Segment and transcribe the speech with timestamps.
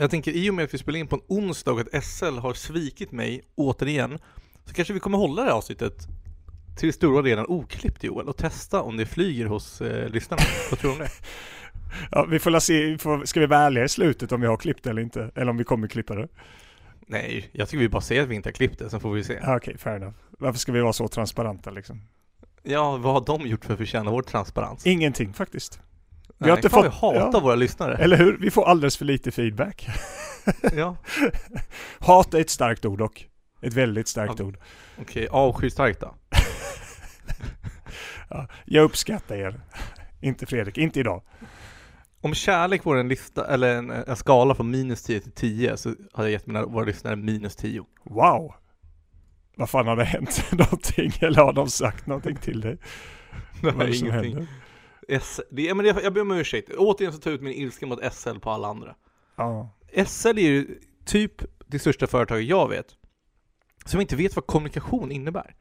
[0.00, 2.38] Jag tänker i och med att vi spelar in på en onsdag och att SL
[2.38, 4.18] har svikit mig återigen
[4.64, 6.06] så kanske vi kommer hålla det här avsnittet
[6.78, 10.42] till stora delar oklippt Joel och testa om det flyger hos eh, lyssnarna.
[10.70, 11.10] Vad tror du om det?
[12.10, 14.56] Ja, vi får se, vi får, ska vi vara ärliga i slutet om vi har
[14.56, 15.30] klippt det eller inte?
[15.34, 16.28] Eller om vi kommer klippa det?
[17.06, 19.24] Nej, jag tycker vi bara säger att vi inte har klippt det, så får vi
[19.24, 19.38] se.
[19.42, 20.14] Ja, Okej, fair enough.
[20.30, 22.02] Varför ska vi vara så transparenta liksom?
[22.62, 24.86] Ja, vad har de gjort för att förtjäna vår transparens?
[24.86, 25.80] Ingenting faktiskt.
[26.40, 27.40] Nej, har inte fått- vi hatar ja.
[27.40, 27.96] våra lyssnare.
[27.96, 28.38] Eller hur?
[28.40, 29.86] Vi får alldeles för lite feedback.
[30.76, 30.96] Ja,
[31.98, 33.28] Hat är ett starkt ord dock.
[33.62, 34.44] Ett väldigt starkt Ja.
[34.44, 34.58] ord.
[35.00, 35.28] okej.
[35.30, 36.14] Avsky starkt då.
[38.30, 39.60] Ja, jag uppskattar er.
[40.20, 41.22] Inte Fredrik, inte idag.
[42.20, 45.88] Om kärlek vore en lista, eller en, en skala från minus 10 till 10 så
[45.88, 47.84] hade jag gett mina, våra lyssnare minus 10.
[48.04, 48.54] Wow!
[49.56, 51.12] Vad fan har det hänt någonting?
[51.20, 52.78] Eller har de sagt någonting till dig?
[53.60, 54.10] Som ingenting.
[54.10, 54.46] händer?
[55.10, 56.70] S, det, ja, men det, jag ber om ursäkt.
[56.76, 58.94] Återigen så tar jag ut min ilska mot SL på alla andra.
[59.36, 59.70] Ja.
[60.06, 62.96] SL är ju typ det största företaget jag vet
[63.84, 65.54] som inte vet vad kommunikation innebär.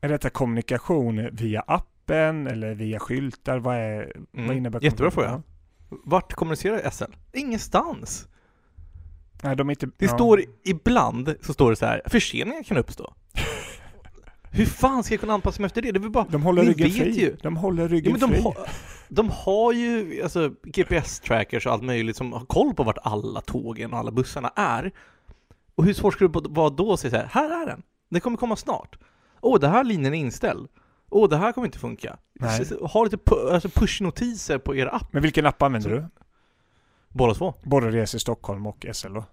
[0.00, 3.58] Är detta kommunikation via appen eller via skyltar?
[3.58, 4.56] Vad, är, vad Mm.
[4.56, 5.42] innebär Jättebra fråga.
[5.88, 7.04] Vart kommunicerar SL?
[7.32, 8.28] Ingenstans.
[9.42, 9.86] Nej, de inte...
[9.86, 10.14] Det ja.
[10.14, 13.14] står ibland så står det så här, förseningar kan uppstå.
[14.56, 15.92] Hur fan ska jag kunna anpassa mig efter det?
[15.92, 17.20] Det är väl bara, De håller ryggen vet fri.
[17.20, 17.36] ju.
[17.42, 18.40] De håller ja, ryggen men de, fri.
[18.42, 18.56] har,
[19.08, 23.92] de har ju alltså, GPS-trackers och allt möjligt som har koll på vart alla tågen
[23.92, 24.92] och alla bussarna är.
[25.74, 28.20] Och hur svårt ska det vara då att säga så här, här är den, den
[28.20, 28.98] kommer komma snart.
[29.40, 30.68] Åh, det här linjen är inställd.
[31.10, 32.16] Åh, det här kommer inte funka.
[32.34, 32.66] Nej.
[32.80, 36.04] Ha lite pu- alltså push-notiser på er app, Men vilken app använder du?
[37.08, 37.54] båda två.
[37.62, 39.24] Både Res i Stockholm och SL då?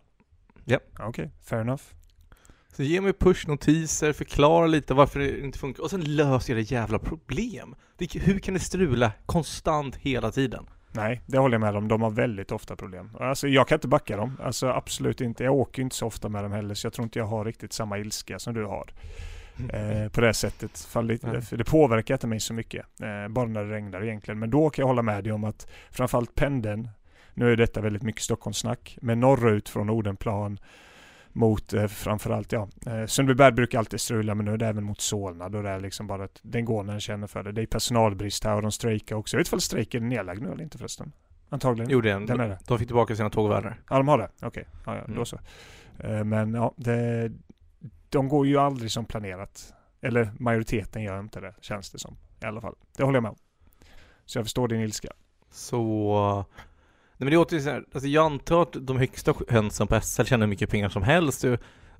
[0.65, 0.79] Ja.
[0.99, 1.81] Okej, fair enough.
[2.75, 6.71] Så ge mig push-notiser, förklara lite varför det inte funkar och sen löser jag det
[6.71, 7.75] jävla problem.
[7.97, 10.65] Det, hur kan det strula konstant hela tiden?
[10.91, 11.87] Nej, det håller jag med om.
[11.87, 13.09] De har väldigt ofta problem.
[13.19, 14.37] Alltså jag kan inte backa dem.
[14.43, 15.43] Alltså absolut inte.
[15.43, 17.73] Jag åker inte så ofta med dem heller så jag tror inte jag har riktigt
[17.73, 18.93] samma ilska som du har.
[19.73, 20.79] Eh, på det sättet.
[20.79, 21.41] För det, Nej.
[21.41, 22.85] för det påverkar inte mig så mycket.
[23.01, 24.39] Eh, bara när det regnar egentligen.
[24.39, 26.89] Men då kan jag hålla med dig om att framförallt pendeln.
[27.33, 28.97] Nu är detta väldigt mycket Stockholmssnack.
[29.01, 30.59] Men norrut från Odenplan
[31.33, 32.67] mot eh, framförallt ja.
[32.85, 35.49] Eh, Sundbyberg brukar alltid strula men nu är det även mot Solna.
[35.49, 37.51] Då det är liksom bara att den går när den känner för det.
[37.51, 39.35] Det är personalbrist här och de strejkar också.
[39.35, 41.11] Jag vet inte om strejken är nedlagd nu eller inte förresten.
[41.49, 41.91] Antagligen.
[41.91, 42.59] Jo, det är en, Den är det.
[42.67, 43.81] de fick tillbaka sina tågvärdar.
[43.89, 44.29] Ja, de har det?
[44.41, 45.25] Okej, ja, ja, då Mm.
[45.25, 45.39] så.
[45.99, 47.31] Eh, Men ja, det,
[48.09, 49.73] de går ju aldrig som planerat.
[50.01, 52.17] Eller majoriteten gör inte det, känns det som.
[52.41, 52.75] I alla fall.
[52.97, 53.37] Det håller jag med om.
[54.25, 55.09] Så jag förstår din ilska.
[55.51, 56.45] Så...
[57.17, 60.01] Nej men det är återigen så här, alltså jag antar att de högsta hönsen på
[60.01, 61.39] SL tjänar hur mycket pengar som helst.
[61.39, 61.57] Sen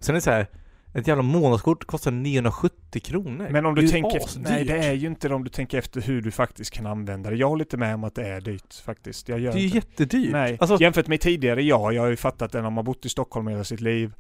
[0.08, 0.48] är det så här,
[0.94, 3.48] ett jävla månadskort kostar 970 kronor.
[3.52, 4.40] Men om du tänker efter.
[4.40, 7.30] Nej, det är ju inte det om du tänker efter hur du faktiskt kan använda
[7.30, 7.36] det.
[7.36, 9.28] Jag håller inte med om att det är dyrt faktiskt.
[9.28, 10.32] Det är ju jättedyrt.
[10.32, 11.92] Nej, Alltså, jämfört med tidigare, ja.
[11.92, 14.14] Jag har ju fattat det när man har bott i Stockholm hela sitt liv.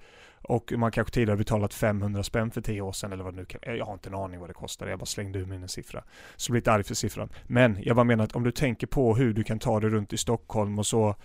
[0.44, 3.46] Och man kanske tidigare betalat 500 spänn för 10 år sedan eller vad det nu
[3.46, 4.88] kan Jag har inte en aning vad det kostar.
[4.88, 6.04] Jag bara slängde ur mig en siffra.
[6.36, 7.30] Så blir lite arg för siffran.
[7.48, 10.14] Men jag bara menar att om du tänker på hur du kan ta dig runt
[10.14, 11.16] i Stockholm och så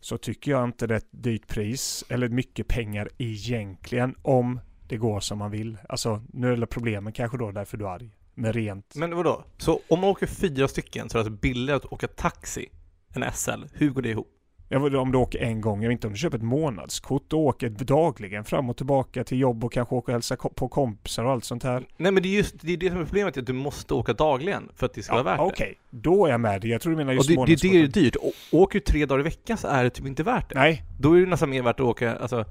[0.00, 4.96] så tycker jag inte det är ett dyrt pris eller mycket pengar egentligen om det
[4.96, 5.78] går som man vill.
[5.88, 8.10] Alltså nu är det problemen kanske då därför du är arg.
[8.34, 8.94] Men rent.
[8.94, 9.44] men vadå?
[9.58, 12.68] Så om man åker fyra stycken så är det alltså billigare att åka taxi
[13.14, 13.64] än SL.
[13.72, 14.41] Hur går det ihop?
[14.72, 17.32] Jag vet, om du åker en gång, jag vet inte om du köper ett månadskort
[17.32, 21.24] och åker dagligen fram och tillbaka till jobb och kanske åker och hälsar på kompisar
[21.24, 21.86] och allt sånt här.
[21.96, 24.12] Nej men det är just det, är det som är problemet, att du måste åka
[24.12, 26.70] dagligen för att det ska vara värt Okej, då är jag med dig.
[26.70, 27.16] Jag tror du menar det.
[27.16, 27.94] just Och det, det, det är månadskortet.
[27.94, 28.16] dyrt.
[28.52, 30.54] Å- Åker du tre dagar i veckan så är det typ inte värt det.
[30.54, 32.44] Nej, Då är det nästan mer värt att åka, alltså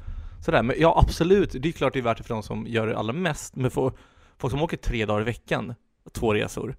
[0.45, 0.63] sådär.
[0.63, 2.97] Men ja absolut, det är klart det är värt det för de som gör det
[2.97, 3.55] allra mest.
[3.55, 3.91] Men för
[4.37, 5.73] folk som åker tre dagar i veckan,
[6.11, 6.75] två resor,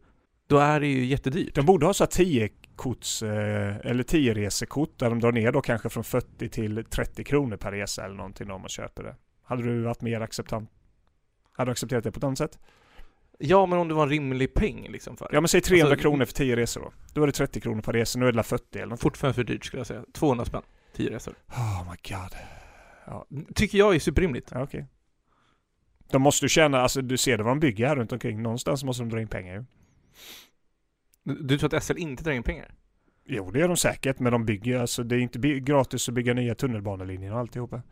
[0.46, 1.54] då är det ju jättedyrt.
[1.54, 5.52] de borde ha så här 10 korts, eh, eller 10 resekort där de drar ner
[5.52, 9.16] då kanske från 40 till 30 kronor per resa eller någonting om man köper det.
[9.44, 10.70] Hade du varit mer acceptant?
[11.52, 12.58] Hade du accepterat det på ett annat sätt?
[13.38, 15.28] Ja men om det var en rimlig peng liksom för.
[15.32, 16.92] Ja men säg 300 Alltså, kronor för 10 resor då.
[17.14, 19.00] Då är det 30 kronor per resa, nu är det 40 eller något.
[19.00, 20.04] Fortfarande för dyrt skulle jag säga.
[20.12, 20.62] 200 spänn,
[20.96, 21.34] 10 resor.
[21.48, 22.36] Oh my god.
[23.54, 24.48] Tycker jag är superrimligt.
[24.54, 24.86] Ja, okej.
[26.10, 28.42] De måste ju känna, alltså du ser det vad de bygger här runt omkring.
[28.42, 29.64] Någonstans måste de dra in pengar ju.
[31.24, 32.74] Du, tror att SL inte drar in pengar?
[33.26, 36.34] Jo, det gör de säkert, men de bygger, alltså det är inte gratis att bygga
[36.34, 37.76] nya tunnelbanelinjer och alltihopa.
[37.76, 37.82] Nej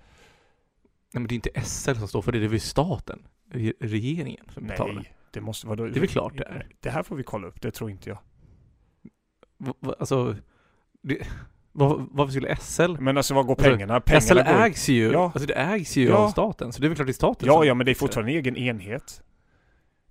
[1.12, 3.22] men det är inte SL som står för det, det är väl staten?
[3.52, 4.94] Re- Regeringen som betalar?
[4.94, 5.76] Nej, det måste vara...
[5.76, 6.66] Det är väl klart det är.
[6.80, 8.18] Det här får vi kolla upp, det tror inte jag.
[9.58, 10.36] Va, va, alltså,
[11.02, 11.26] det,
[11.72, 12.96] vad, varför skulle SL?
[13.00, 14.00] Men alltså vad går Alltså, pengarna?
[14.00, 14.42] pengarna SL går...
[14.64, 15.24] ägs ju, Ja.
[15.24, 16.16] alltså det ägs ju Ja.
[16.16, 17.92] av staten, så det är väl klart det är staten Ja, som ja, men det
[17.92, 19.22] är fortfarande en egen enhet.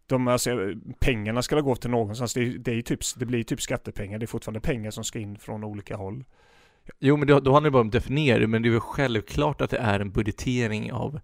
[0.09, 2.33] De, alltså, pengarna ska gå till någonstans.
[2.33, 4.19] Det, det, är typ, det blir typ skattepengar.
[4.19, 6.23] Det är fortfarande pengar som ska in från olika håll.
[6.99, 8.79] Jo, men då, då handlar det bara om att definiera det, men det är väl
[8.79, 11.19] självklart att det är en budgetering av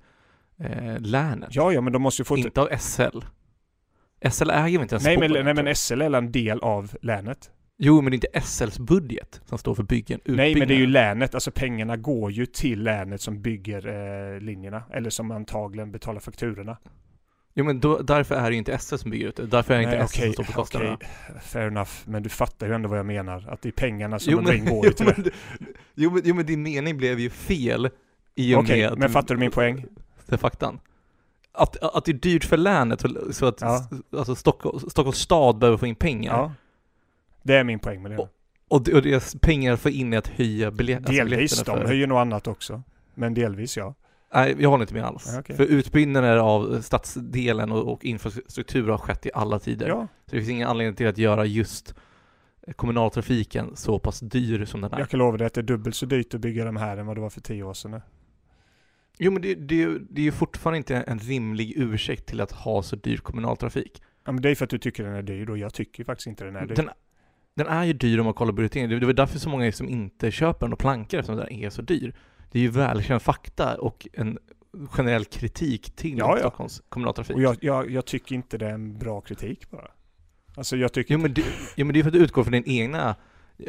[0.59, 1.49] eh, länet.
[1.51, 2.37] Ja, ja, men de måste ju få...
[2.37, 3.19] Inte av SL.
[4.29, 5.75] SL äger väl inte ens Nej men, nej, men.
[5.75, 7.51] SL är en del av länet.
[7.77, 10.77] Jo, men det är inte SLs budget som står för byggen, Nej, men det är
[10.79, 11.33] ju länet.
[11.33, 14.83] Alltså pengarna går ju till länet som bygger eh, linjerna.
[14.93, 16.77] Eller som antagligen betalar fakturorna.
[17.57, 19.45] Jo, men då, därför är det ju inte SL som bygger ut det.
[19.47, 20.93] Därför är det inte Nej, SL som står för kostnaderna.
[20.93, 21.09] okej.
[21.43, 21.91] Fair enough.
[22.05, 23.45] Men du fattar ju ändå vad jag menar.
[23.49, 25.31] Att det är pengarna som Jo, de men, ring går till jo, det.
[25.59, 27.89] men, jo, men, jo, men din mening blev ju fel
[28.35, 29.85] i och Okej, med att men fattar du min poäng?
[30.27, 30.79] Är faktan.
[31.51, 33.87] Att, att det är dyrt för länet, så- att Ja.
[34.17, 36.33] alltså Stockholm, Stockholms stad behöver få in pengar.
[36.33, 36.51] Ja.
[37.43, 38.17] Det är min poäng med det.
[38.17, 38.29] Och-
[38.67, 41.11] Och, och deras pengar får in i att höja alltså delvis.
[41.11, 41.87] biljetterna De för...
[41.87, 42.83] höjer nog annat också.
[43.13, 43.93] Men delvis ja.
[44.35, 45.29] Nej, jag håller inte med alls.
[45.33, 45.55] Ja, okej.
[45.55, 49.87] För utbyggnaden av stadsdelen och, och infrastruktur har skett i alla tider.
[49.87, 51.95] Ja, Så det finns ingen anledning till att göra just
[52.75, 54.99] kommunaltrafiken så pass dyr som den är.
[54.99, 57.05] jag kan lova dig att det är dubbelt så dyrt att bygga de här än
[57.05, 57.91] vad det var för tio år sedan.
[57.91, 58.01] nu.
[59.17, 62.83] Jo men det, det, det är ju fortfarande inte en rimlig ursäkt till att ha
[62.83, 64.01] så dyr kommunaltrafik.
[64.25, 66.27] Ja, men det är för att du tycker den är dyr och jag tycker faktiskt
[66.27, 66.75] inte den är dyr.
[66.75, 66.89] Den,
[67.55, 68.89] den är ju dyr om man kollar budgeteringen.
[68.89, 71.69] Det det var därför så många som inte köper den och plankar eftersom den är
[71.69, 72.13] så dyr.
[72.55, 74.37] Det är ju välkänd fakta och en
[74.89, 76.39] generell kritik till Ja, ja.
[76.39, 77.35] Stockholms kommunaltrafik.
[77.35, 79.87] Och jag, jag, jag tycker inte det är en bra kritik bara.
[80.55, 81.13] Alltså jag tycker...
[81.13, 81.43] Jo men, det,
[81.75, 83.15] jo men det är för att du utgår från din egna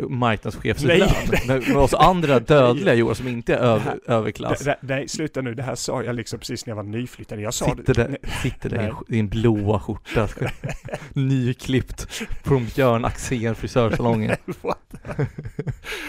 [0.09, 1.09] marknadschefslön.
[1.47, 4.59] Med oss andra dödliga Johan som inte är över, Det överklass.
[4.65, 5.55] det- nej, sluta nu.
[5.55, 7.41] Det här sa jag liksom precis när jag var nyflyttad.
[7.41, 8.03] Jag sa Sitter det.
[8.05, 10.29] där, sitter där i en blåa skjorta,
[11.13, 14.37] nyklippt från Björn Axén frisörsalongen.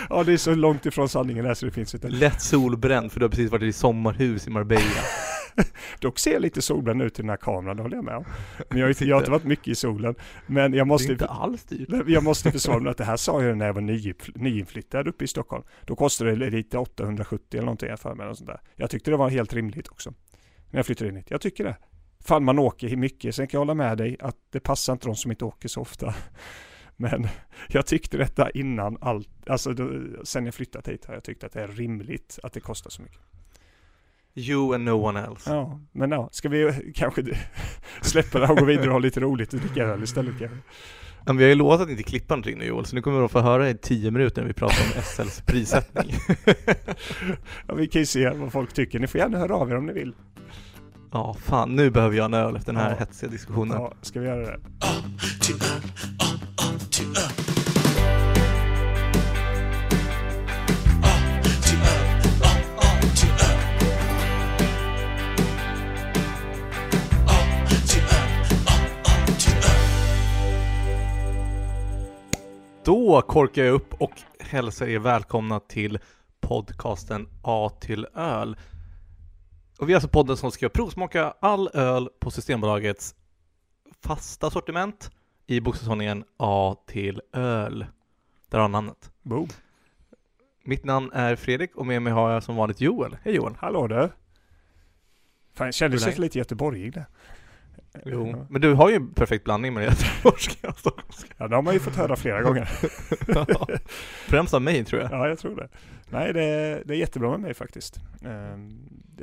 [0.09, 2.07] Ja, det är så långt ifrån sanningen här så det finns inte.
[2.09, 4.81] Lätt solbränd för du har precis varit i sommarhus i Marbella.
[5.99, 8.25] Dock ser lite solbränd ut i den här kameran, det håller jag med om.
[8.69, 10.15] Men jag, jag har inte varit mycket i solen.
[10.47, 11.89] Men jag Det är måste, inte alls dyrt.
[12.07, 15.23] jag måste försvara mig att det här sa jag när jag var nyinfl- nyinflyttad uppe
[15.23, 15.63] i Stockholm.
[15.85, 18.35] Då kostade det lite 870 eller någonting jag för mig.
[18.35, 18.59] sånt där.
[18.75, 20.13] Jag tyckte det var helt rimligt också.
[20.69, 21.27] När jag flyttade in hit.
[21.31, 21.77] Jag tycker det.
[22.19, 23.35] Fan man åker mycket.
[23.35, 25.81] Sen kan jag hålla med dig att det passar inte de som inte åker så
[25.81, 26.15] ofta.
[26.95, 27.27] Men
[27.69, 29.89] jag tyckte detta innan allt, alltså då,
[30.23, 33.01] sen jag flyttat hit har jag tyckt att det är rimligt att det kostar så
[33.01, 33.19] mycket.
[34.37, 35.49] You and no one else.
[35.53, 37.23] Ja, men ja, ska vi kanske
[38.01, 40.57] släppa det och gå vidare och ha lite roligt och dricka öl istället kanske?
[41.25, 43.25] Men vi har ju lovat att inte klippa någonting nu Joel, så nu kommer vi
[43.25, 46.13] att få höra i tio minuter när vi pratar om SLs prissättning.
[47.67, 48.99] Ja, vi kan ju se vad folk tycker.
[48.99, 50.13] Ni får gärna höra av er om ni vill.
[51.11, 52.95] Ja, fan nu behöver jag en öl efter den här Ja.
[52.99, 53.77] hetsiga diskussionen.
[53.81, 54.59] Ja, ska vi göra det?
[72.87, 75.99] Då korkar jag upp och hälsar er välkomna till
[76.39, 78.57] podcasten A till öl.
[79.79, 83.15] Och vi är alltså podden som ska provsmaka all öl på Systembolagets
[84.03, 85.11] fasta sortiment
[85.47, 87.85] i bokstavsordningen A till öl.
[88.49, 89.11] Där har namnet.
[89.21, 89.47] Boom.
[90.63, 93.17] Mitt namn är Fredrik och med mig har jag som vanligt Joel.
[93.23, 93.55] Hej Joel!
[93.59, 94.09] Hallå du.
[95.53, 97.05] Fan, jag kände sig lite göteborgig där.
[98.05, 101.33] Jo, men du har ju en perfekt blandning med göteborgska och stockholmska.
[101.37, 102.69] Ja, det har man ju fått höra flera gånger.
[103.27, 103.45] Ja,
[104.27, 105.11] Främst av mig tror jag.
[105.11, 105.67] Ja, jag tror det.
[106.09, 107.99] Nej, det är, det är jättebra med mig faktiskt.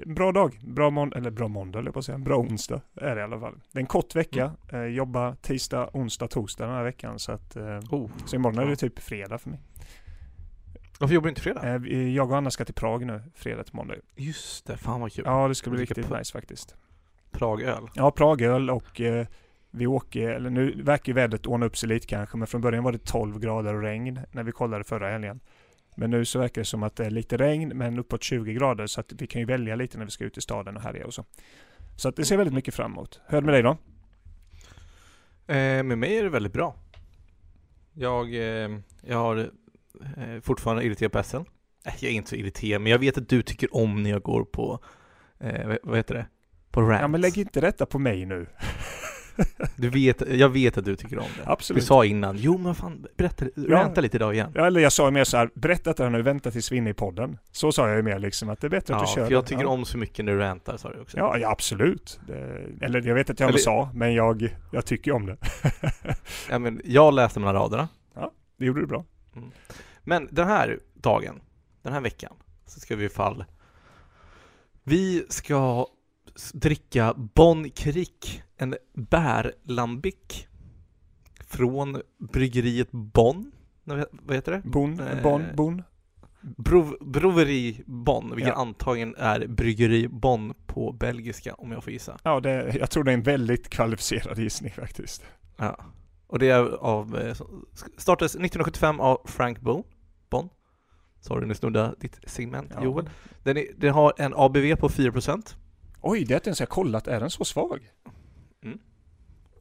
[0.06, 0.58] En bra dag.
[0.62, 2.18] Bra måndag, eller bra måndag eller på att säga.
[2.18, 3.54] Bra onsdag är det i alla fall.
[3.72, 4.52] Det är en kort vecka.
[4.68, 4.84] Mm.
[4.84, 7.18] Eh, jobba tisdag, onsdag, torsdag den här veckan.
[7.18, 8.10] Så, att, eh, Oh.
[8.26, 8.68] så imorgon är Ja.
[8.68, 9.60] det typ fredag för mig.
[10.98, 11.74] Varför jobbar du inte fredag?
[11.86, 13.94] Eh, jag och Anna ska till Prag nu, fredag till måndag.
[14.16, 15.24] Just det, fan vad kul.
[15.26, 16.76] Ja, det ska bli riktigt nice faktiskt.
[17.34, 17.88] Pragöl.
[17.94, 19.26] Ja, Pragöl och eh,
[19.70, 22.84] vi åker, eller nu verkar ju vädret ordna upp sig lite kanske, men från början
[22.84, 25.40] var det 12 grader och regn när vi kollade förra helgen.
[25.96, 28.86] Men nu så verkar det som att det är lite regn, men uppåt 20 grader,
[28.86, 31.06] så att vi kan ju välja lite när vi ska ut i staden och härja
[31.06, 31.24] och så.
[31.96, 33.20] Så att det ser väldigt mycket fram emot.
[33.26, 33.70] Hur är det med dig då?
[35.46, 36.76] Eh, med mig är det väldigt bra.
[37.92, 39.36] Jag, eh, jag har
[40.16, 41.36] eh, fortfarande irriterat på SL.
[41.84, 44.44] Jag är inte så irriterad, men jag vet att du tycker om när jag går
[44.44, 44.78] på,
[45.40, 46.26] eh, vad heter det?
[46.74, 47.00] På rants.
[47.00, 48.46] Ja, men lägg inte detta på mig nu.
[49.76, 51.44] du vet, jag vet att du tycker om det.
[51.44, 51.84] Du Absolut.
[51.84, 54.52] sa innan, jo men fan, berätta, ranta lite idag igen.
[54.54, 56.90] Ja, eller jag sa mer så här, berätta att nu, vänta tills vi är inne
[56.90, 57.38] i podden.
[57.52, 59.26] Så sa jag ju mer liksom, att det är bättre Ja, att du kör.
[59.26, 59.68] för jag tycker ja.
[59.68, 61.16] om så mycket när du rantar, sa du också.
[61.18, 62.20] Ja, ja absolut.
[62.26, 65.36] Det, eller jag vet att jag Eller- sa, men jag, jag tycker om det.
[66.50, 67.88] Ja, men jag läste mellan raderna.
[68.58, 69.04] Det gjorde du bra.
[70.02, 71.40] Men den här dagen,
[71.82, 72.32] den här veckan,
[72.66, 73.44] så ska vi i fall
[74.82, 75.86] Vi ska
[76.54, 80.46] dricka Bon Crick, en bärlambic
[81.46, 82.00] från
[82.32, 83.52] bryggeriet Bonn.
[84.10, 84.62] Vad heter det?
[84.64, 85.82] Bon, Eh, bon, bon.
[86.56, 88.60] Brov, Broveri Bonn, vilket Ja.
[88.60, 92.18] antagligen är Bryggeri Bonn på belgiska om jag får gissa.
[92.22, 95.24] Ja, det, jag tror det är en väldigt kvalificerad gissning faktiskt.
[95.56, 95.76] Ja.
[96.26, 97.34] Och det är av, eh,
[97.96, 99.84] startades 1975 av Frank Bo,
[100.30, 100.48] Bonn.
[101.20, 102.84] Sorry, nu snodde ditt segment Ja.
[102.84, 103.10] Joel.
[103.42, 105.56] Den, är, den har en ABV på 4%.
[106.06, 107.08] Oj, det är inte ens jag kollat.
[107.08, 107.90] Är den så svag?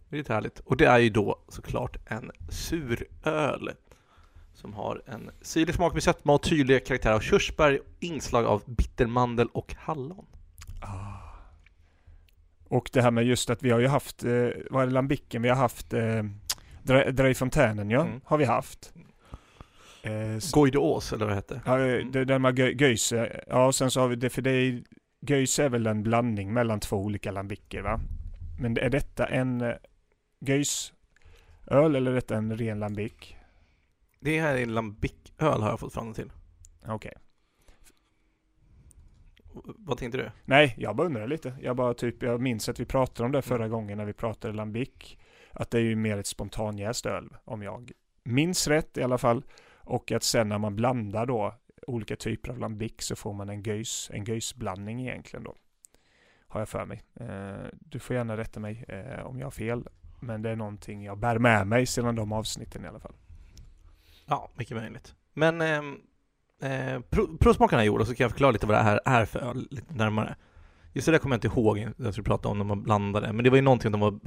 [0.10, 0.60] Det är lite härligt.
[0.60, 3.72] Och det är ju då såklart en suröl.
[4.54, 9.48] Som har en syrlig smak med sötma och tydliga karaktärer av körsbär, inslag av bittermandel
[9.48, 10.26] och hallon.
[10.82, 11.14] Ah.
[12.68, 14.32] Och det här med just att vi har ju haft, eh,
[14.70, 15.42] vad är det, lambicken?
[15.42, 16.24] Vi har haft eh,
[16.84, 18.22] Dre- Dreifontänen ja, Mm.
[18.26, 18.94] har vi haft.
[20.04, 21.62] Eh, Goideås, eller vad det hette.
[21.66, 23.44] ja, eh, det, den med Gö- Göise.
[23.48, 24.84] Ja, och sen så har vi det, för det är,
[25.28, 28.00] Göise är väl en blandning mellan två olika lambicker va?
[28.60, 29.76] Men är detta en eh,
[30.40, 30.94] Göis
[31.68, 33.36] öl eller är detta en ren lambic?
[34.20, 36.32] Det här är lambic-öl har jag fått fram till.
[36.88, 37.14] Okej.
[39.64, 40.32] Vad tänkte du?
[40.46, 41.54] Nej, jag bara undrar lite.
[41.62, 44.54] Jag bara typ, jag minns att vi pratade om det förra gången när vi pratade
[44.54, 45.18] lambic.
[45.52, 47.92] Att det är ju mer ett spontanjäst öl, om jag
[48.24, 49.44] minns rätt i alla fall.
[49.76, 51.56] Och att sen när man blandar då
[51.88, 55.56] olika typer av lambic så får man en gös, en gösblandning egentligen då.
[56.48, 57.04] Har jag för mig.
[57.20, 59.88] Eh, du får gärna rätta mig eh, om jag har fel.
[60.20, 63.14] Men det är någonting jag bär med mig sedan de avsnitten i alla fall.
[64.26, 65.16] Ja, mycket möjligt.
[65.34, 65.98] Men ehm,
[66.62, 69.40] eh, pro- provsmakarna är gjorda så kan jag förklara lite vad det här är för
[69.40, 70.36] öl lite närmare.
[70.94, 73.44] Just det där kommer jag inte ihåg, jag tror pratade om när man blandade, men
[73.44, 74.20] det var ju någonting de var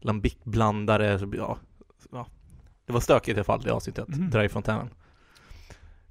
[0.00, 1.58] lambic-blandare, ja,
[2.12, 2.26] ja.
[2.86, 4.30] Det var stökigt i alla fall, det avsnittet, Mm.
[4.30, 4.90] där i fontänen.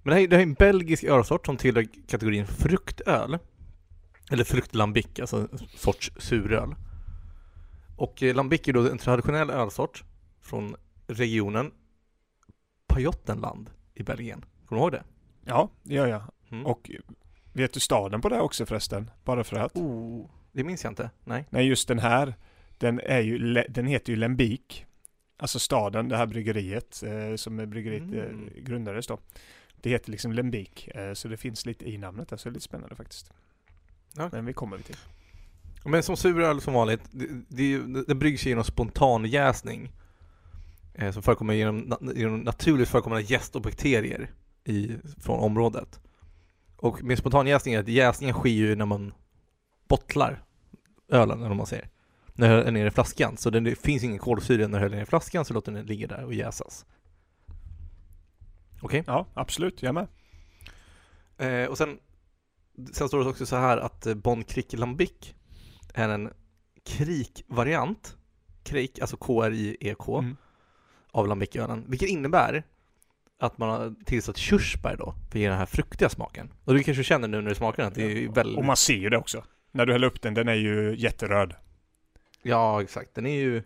[0.07, 3.37] Men det här, är- det här är en belgisk ölsort som tillhör kategorin fruktöl.
[4.31, 6.75] Eller fruktlambic, alltså en sorts suröl.
[7.97, 10.03] Och eh, lambic är då en traditionell ölsort
[10.41, 10.75] från
[11.07, 11.71] regionen
[12.87, 14.45] Pajottenland i Belgien.
[14.65, 15.03] Kommer du ihåg det?
[15.45, 16.21] Ja, det gör jag.
[16.51, 16.65] Mm.
[16.65, 16.91] Och
[17.53, 19.11] vet du staden på det också förresten?
[19.25, 19.75] Bara för att.
[19.75, 21.09] oh, det minns jag inte.
[21.25, 21.45] Nej.
[21.49, 22.35] Nej, just den här,
[22.77, 24.85] den, är ju, den heter ju Lembeek.
[25.37, 28.47] Alltså staden, det här bryggeriet eh, som bryggeriet Mm.
[28.55, 29.19] eh, grundades då.
[29.81, 32.53] Det heter liksom Lembeek, eh, så det finns lite i namnet där, så det är
[32.53, 33.31] lite spännande faktiskt.
[34.15, 34.29] Ja.
[34.31, 34.97] Men vi kommer vi till.
[35.85, 39.91] Men som suröl som vanligt, det, det, det bryggs genom spontanjäsning.
[40.93, 44.31] Eh, som förekommer genom, genom naturligt förekommande jäst och bakterier
[44.63, 45.99] i, från området.
[46.77, 49.13] Och med spontanjäsning är att jäsningen sker ju när man
[49.87, 50.43] bottlar
[51.09, 51.89] ölen, eller vad man säger.
[52.33, 53.37] När den är i flaskan.
[53.37, 56.23] Så det, finns ingen kolsyra när den är i flaskan, så låter den ligga där
[56.23, 56.85] och jäsas.
[58.81, 59.03] Okej?
[59.07, 60.07] Ja, absolut, jag med.
[61.37, 61.99] Eh, och sen,
[62.93, 65.33] sen står det också så här att eh, Bon Crick Lambic
[65.93, 66.33] är en
[66.85, 68.17] krik-variant,
[68.63, 70.37] krik, alltså K-R-I-E-K, Mm.
[71.11, 71.85] av lambikölen.
[71.87, 72.63] Vilket innebär
[73.39, 76.53] att man har tillsatt körsbär då, för att ge den här fruktiga smaken.
[76.63, 78.57] Och du kanske känner nu när du smakar den att det är väldigt...
[78.57, 79.43] Och man ser ju det också.
[79.71, 81.55] När du häller upp den, den är ju jätteröd.
[82.41, 83.15] Ja, exakt.
[83.15, 83.63] Den är ju...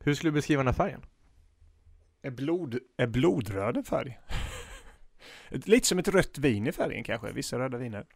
[0.00, 1.02] Hur skulle du beskriva den här färgen?
[2.22, 4.18] Är, blod, är blodröd en färg?
[5.50, 8.06] lite som ett rött vin i färgen kanske, vissa röda viner.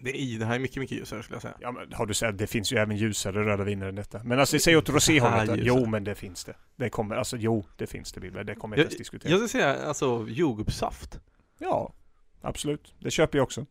[0.00, 1.54] Det är, den här är mycket, mycket ljusare skulle jag säga.
[1.60, 4.20] Ja men har du sett, det finns ju även ljusare röda viner än detta.
[4.24, 5.60] Men alltså säg åt roséhållet.
[5.62, 6.54] Jo men det finns det.
[6.76, 8.44] Det kommer, alltså jo det finns det Bibbe.
[8.44, 9.30] Det kommer jag Jag, inte ens diskutera.
[9.30, 11.20] jag skulle säga alltså jordgubbssaft.
[11.58, 11.92] Ja,
[12.40, 12.94] absolut.
[12.98, 13.66] Det köper jag också.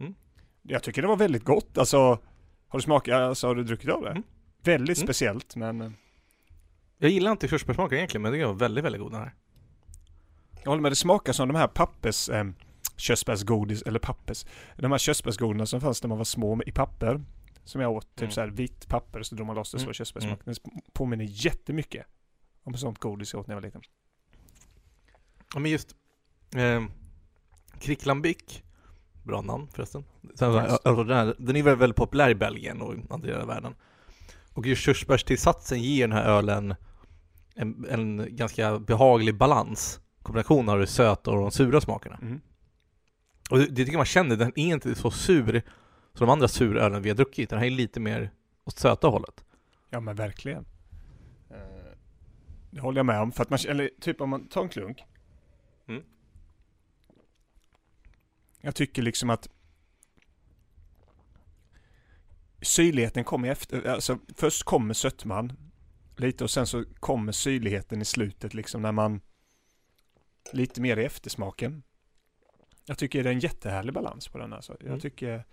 [0.00, 0.14] Mm.
[0.62, 1.78] Jag tycker det var väldigt gott.
[1.78, 1.98] Alltså,
[2.68, 4.10] har du smakat, alltså har du druckit av det?
[4.10, 4.22] Mm.
[4.62, 5.06] Väldigt Mm.
[5.06, 5.90] speciellt men eh,
[7.02, 9.34] Jag gillar inte körsbärssmaken egentligen, men det var väldigt, väldigt god den här.
[10.62, 10.92] jag håller med.
[10.92, 12.44] Det smakar som de här pappers eh,
[12.96, 14.46] körsbärsgodis, eller pappers.
[14.76, 17.24] De här körsbärsgodisarna som fanns när man var små i papper.
[17.64, 18.30] Som jag åt, typ Mm.
[18.32, 19.86] så här vitt papper så drog man loss det så Mm.
[19.86, 20.40] var körsbärssmak.
[20.44, 20.54] Den
[20.92, 22.06] påminner jättemycket
[22.64, 23.82] om sånt godis jag åt när jag var liten.
[25.54, 25.94] Ja men just
[26.56, 26.82] eh,
[27.80, 28.62] Kricklambic,
[29.22, 30.04] bra namn förresten.
[30.34, 30.70] Sen, Yes.
[30.84, 33.46] alltså, den, här, den är väldigt, väldigt populär i Belgien och i andra delar av
[33.48, 33.74] världen.
[34.52, 36.74] Och just körsbärstillsatsen ger den här ölen
[37.54, 40.00] en, en ganska behaglig balans.
[40.22, 42.18] Kombination av det söta och de sura smakerna.
[42.22, 42.40] Mm.
[43.50, 45.62] Och det, det tycker man känner, den är inte så sur
[46.14, 47.50] som de andra surölen vi har druckit.
[47.50, 48.30] Den här är lite mer
[48.64, 49.44] åt söta hållet.
[49.90, 50.64] Ja men verkligen.
[51.50, 51.56] Eh,
[52.70, 53.32] Det håller jag med om.
[53.32, 55.04] För att man, eller typ om man tar en klunk.
[55.88, 56.02] Mm.
[58.60, 59.48] Jag tycker liksom att
[62.62, 65.52] syrligheten kommer efter, alltså först kommer sötman
[66.16, 69.20] lite och sen så kommer syrligheten i slutet liksom när man
[70.52, 71.82] lite mer i eftersmaken.
[72.86, 74.76] Jag tycker det är en jättehärlig balans på den alltså.
[74.80, 75.00] Jag Mm.
[75.00, 75.44] tycker,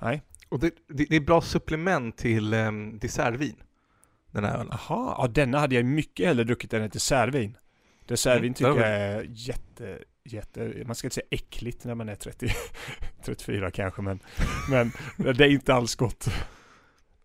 [0.00, 0.22] nej.
[0.48, 3.56] Och det, det, det är bra supplement till eh, dessertvin.
[4.30, 4.72] Den här ölen.
[4.72, 7.56] Aha, ja denna hade jag mycket hellre druckit än ett dessertvin.
[8.06, 12.14] Dessertvin Mm, tycker jag är jätte, jätte, man ska inte säga äckligt när man är
[12.14, 12.48] 30,
[13.24, 14.20] 34 kanske men,
[14.70, 16.28] men det är inte alls gott.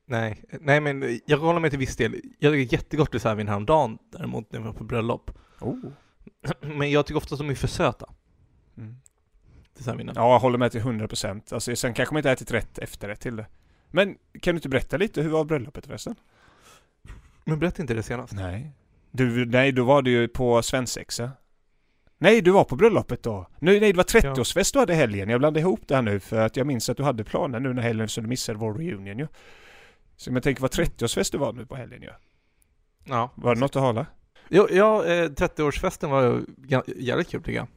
[0.05, 2.21] Nej, nej men jag håller med till viss del.
[2.39, 5.31] Jag tycker jättegott dessertvin häromdagen däremot när vi var på bröllop.
[5.59, 5.77] Oh.
[6.61, 8.09] Men jag tycker ofta att de är för söta,
[8.77, 8.95] Mm.
[9.77, 10.15] dessertvinen.
[10.17, 11.53] Ja, jag håller med till 100%.
[11.53, 13.45] Alltså, sen kanske man inte ätit rätt efterrätt till det.
[13.87, 16.15] Men kan du inte berätta lite, hur var bröllopet förresten?
[17.45, 18.33] Men berätta inte det senast.
[18.33, 18.71] Nej.
[19.11, 21.31] Du, nej, då var du ju på svensexa.
[22.17, 23.47] Nej, du var på bröllopet då.
[23.59, 25.29] Nej, nej det var 30-årsfest du hade helgen.
[25.29, 27.73] Jag blandade ihop det här nu för att jag minns att du hade planer nu
[27.73, 29.27] när helgen så du missade vår reunion ju.
[30.21, 32.09] Så jag tänker vad 30-årsfest du var nu på helgen ju.
[33.03, 33.29] Ja.
[33.35, 34.05] Var det något att hålla?
[34.49, 37.67] Jo, ja, eh, 30-årsfesten var ju ga- jävligt kul tycker jag.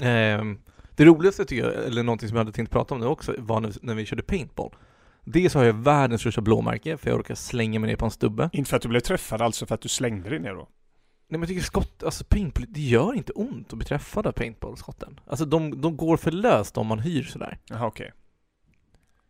[0.00, 0.58] Ehm,
[0.96, 3.60] det roligaste tycker jag, eller någonting som jag hade tänkt prata om nu också, var
[3.82, 4.70] när, vi körde paintball.
[5.24, 8.50] Dels har jag världens största blåmärke, för jag råkade slänga mig ner på en stubbe.
[8.52, 10.68] Inte för att du blev träffad, alltså för att du slängde dig ner då?
[11.30, 14.32] Nej men jag tycker skott, alltså paintball, det gör inte ont att bli träffad av
[14.32, 15.20] paintballskotten.
[15.26, 17.58] Alltså de, de går för löst om man hyr sådär.
[17.68, 18.12] Jaha, okej.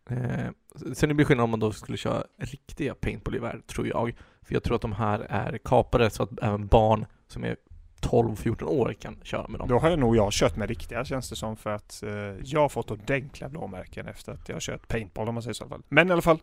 [0.08, 4.14] Eh, sen det blir skillnad om man då skulle köra riktiga paintballgevär, tror jag.
[4.42, 7.56] För jag tror att de här är kapade så att även barn som är
[8.00, 9.68] 12-14 år kan köra med dem.
[9.68, 12.10] Då har jag nog jag kört med riktiga känns det som för att eh,
[12.44, 15.64] jag har fått ordentliga blåmärken efter att jag har kört paintball om man säger så
[15.64, 15.82] i alla fall.
[15.88, 16.38] Men i alla fall.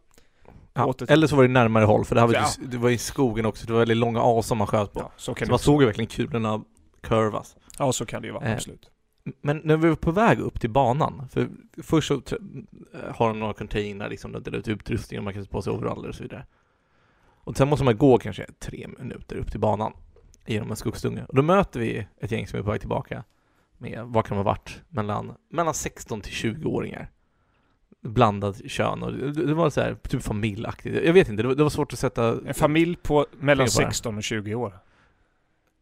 [0.74, 2.48] Ja, åter eller så var det närmare håll, för det, här var, Ja.
[2.62, 5.00] ju- det var i skogen också, det var väldigt långa asar man sköt på.
[5.00, 6.64] Ja, så så man såg ju verkligen kulorna
[7.02, 7.56] kurvas.
[7.80, 8.46] Ja, så kan det ju vara.
[8.46, 8.90] Eh, absolut.
[9.41, 11.48] Men när vi var på väg upp till banan, för
[11.84, 12.22] först så
[13.15, 15.74] har de några container liksom, där delar ut utrustning och man kan sätta på sig
[15.74, 16.46] overaller och så vidare.
[17.38, 19.94] Och sen måste man gå kanske tre minuter upp till banan
[20.46, 21.25] genom en skogsstunga.
[21.25, 23.24] Och då möter vi ett gäng som är på väg tillbaka
[23.77, 27.12] med, vad kan de ha varit, mellan, mellan 16 till 20-åringar.
[28.01, 31.05] Blandad kön och det, det var så här, typ familjaktigt.
[31.05, 32.38] Jag vet inte, det var, det var svårt att sätta...
[32.48, 34.79] En familj på mellan Det är bara- 16 och 20 år.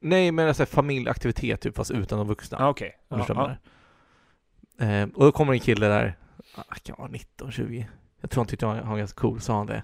[0.03, 2.57] Nej, men alltså familjaktivitet typ, fast utan de vuxna.
[2.59, 2.95] Ja, okej.
[3.09, 3.57] Du Ja,
[4.77, 4.85] ja.
[4.85, 6.17] Eh, och då kommer en kille där,
[6.55, 7.87] ah, kan vara 19, 20.
[8.21, 9.83] Jag tror han tyckte han var ganska cool, sa han det.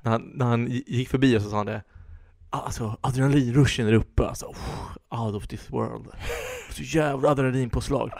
[0.00, 1.82] När han, när han gick förbi oss så sa han det.
[2.50, 4.46] "Ah, Alltså adrenalinruschen där uppe alltså.
[4.46, 6.06] oh, Out of this world.
[6.70, 8.12] Så jävla adrenalinpåslag.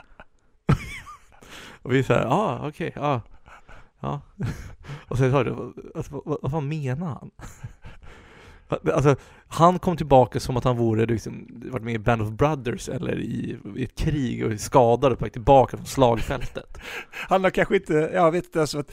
[1.82, 2.28] och vi säger, ja
[2.62, 3.20] ah, okej, ja.
[4.00, 4.20] Ja.
[5.08, 7.30] och sen sa du, alltså, vad, vad, vad fan menar han?
[8.68, 9.16] Alltså,
[9.48, 13.18] han kom tillbaka som att han vore liksom, varit med i Band of Brothers eller
[13.18, 16.78] i, i ett krig och är skadad och på väg tillbaka från slagfältet.
[17.10, 18.92] Han har kanske inte, jag vet inte alltså att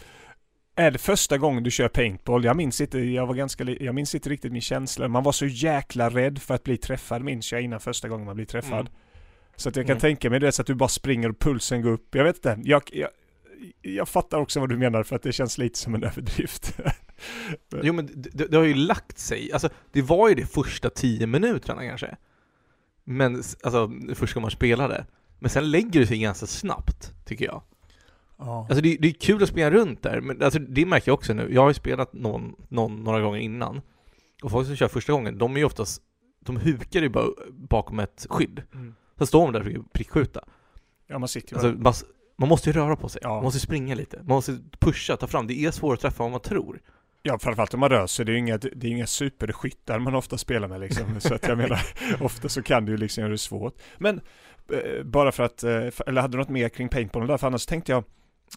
[0.76, 2.44] är det första gången du kör paintball?
[2.44, 5.08] Jag minns inte, jag var ganska, jag minns inte riktigt min känsla.
[5.08, 8.36] Man var så jäkla rädd för att bli träffad minns jag innan första gången man
[8.36, 8.80] blir träffad.
[8.80, 8.92] Mm.
[9.56, 10.02] Så att jag kan Mm.
[10.02, 12.16] tänka mig det så att du bara springer och pulsen går upp.
[12.16, 13.10] Jag vet inte, jag, jag,
[13.82, 16.78] jag fattar också vad du menar för att det känns lite som en överdrift.
[17.84, 20.89] Jo men det, det, det har ju lagt sig, alltså det var ju de första
[20.89, 22.17] tio minuterna kanske.
[23.04, 25.06] Men, alltså första gången man spelade.
[25.39, 27.62] Men sen lägger det sig ganska snabbt, tycker jag.
[28.38, 28.65] ja.
[28.69, 31.34] Alltså det, det är kul att spela runt där, men alltså, det märker jag också
[31.34, 31.54] nu.
[31.54, 33.82] Jag har ju spelat någon, någon, några gånger innan.
[34.43, 36.01] Och folk som kör första gången, de är ju oftast,
[36.39, 38.63] de hukar ju bara bakom ett skydd.
[38.73, 38.95] Mm.
[39.17, 40.43] Så står de där och försöker prickskjuta.
[41.08, 41.93] ja, man sitter ju Alltså, man,
[42.38, 43.21] man måste ju röra på sig.
[43.23, 43.30] Ja.
[43.30, 44.17] Man måste springa lite.
[44.17, 45.47] Man måste pusha, ta fram.
[45.47, 46.82] Det är svårare att träffa vad man tror.
[47.28, 48.26] Ja, framförallt om man rör sig.
[48.26, 51.06] Det är ju inga, det är inga superskyttar man ofta spelar med liksom.
[51.20, 51.80] Så att jag menar,
[52.20, 53.76] ofta så kan det ju liksom göra det svårt.
[53.98, 54.22] Men
[54.72, 57.38] eh, bara för att, eh, eller hade du något mer kring paintballen där?
[57.38, 58.04] För annars tänkte jag,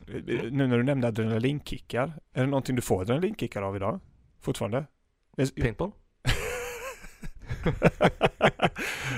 [0.08, 4.00] eh, nu när du nämnde adrenalinkickar, är det någonting du får adrenalinkickar av idag?
[4.40, 4.84] Fortfarande?
[5.60, 5.92] Paintball?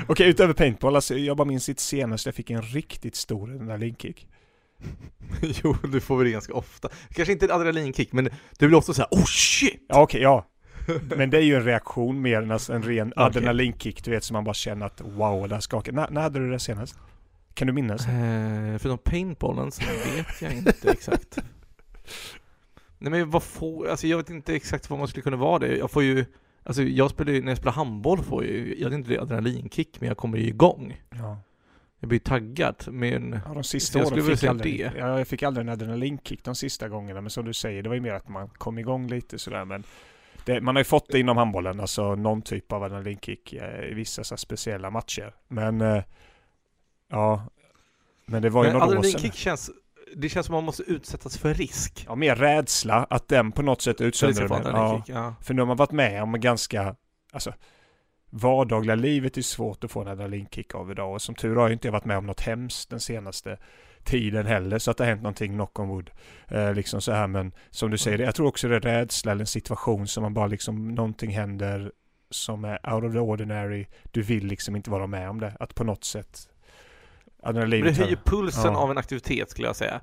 [0.06, 4.28] Okej, utöver paintball, alltså jag bara minns sitt senaste jag fick en riktigt stor adrenalinkick.
[5.62, 6.88] jo, du får väl det ganska ofta.
[7.14, 8.24] Kanske inte en adrenalinkick, men
[8.58, 9.84] det blir ofta så här, oh shit!
[9.88, 10.46] Ja, okej, ja.
[11.16, 13.24] Men det är ju en reaktion mer än en ren Okej.
[13.24, 15.92] adrenalinkick, du vet, som man bara känner att wow, det här skakar.
[15.92, 16.98] När, när hade du det senast?
[17.54, 18.08] Kan du minnas?
[18.08, 19.82] Eh, förutom paintballen så
[20.16, 21.38] vet jag inte exakt.
[22.98, 25.76] Nej men vad får, alltså jag vet inte exakt vad man skulle kunna vara det.
[25.76, 26.24] Jag får ju,
[26.62, 29.18] alltså jag spelar ju, när jag spelar handboll får jag ju, jag vet inte det
[29.18, 31.00] adrenalinkick, men jag kommer ju igång.
[31.10, 31.38] Ja.
[32.00, 34.98] Jag blir taggad, men Ja, de sista jag åren fick jag aldrig, det.
[34.98, 37.94] ja, jag fick aldrig en adrenalinkick de sista gångerna, men som du säger, det var
[37.96, 39.84] ju mer att man kom igång lite sådär, men
[40.44, 43.94] det, man har ju fått det inom handbollen, alltså någon typ av adrenalinkick eh, i
[43.94, 45.34] vissa så speciella matcher.
[45.48, 46.02] Men, eh,
[47.10, 47.46] ja,
[48.26, 49.30] men det var ju men några år sedan.
[49.32, 49.70] känns,
[50.16, 52.04] det känns som man måste utsättas för risk.
[52.08, 55.02] Ja, mer rädsla, att den på något sätt utsöndrar den.
[55.06, 56.96] Ja, för nu har man varit med om ganska,
[57.32, 57.52] alltså
[58.30, 61.72] vardagliga livet är svårt att få en adrenalinkick av idag och som tur har jag
[61.72, 63.58] inte varit med om något hemskt den senaste
[64.04, 66.10] tiden heller så att det har hänt någonting knock on wood.
[66.48, 69.40] Eh, liksom så här men som du säger, jag tror också det är rädsla eller
[69.42, 71.92] en situation som man bara liksom någonting händer
[72.30, 73.86] som är out of the ordinary.
[74.10, 75.56] Du vill liksom inte vara med om det.
[75.60, 76.48] Att på något sätt
[77.42, 78.78] Adrenalinet det höjer pulsen Ja.
[78.78, 80.00] av en aktivitet skulle jag säga.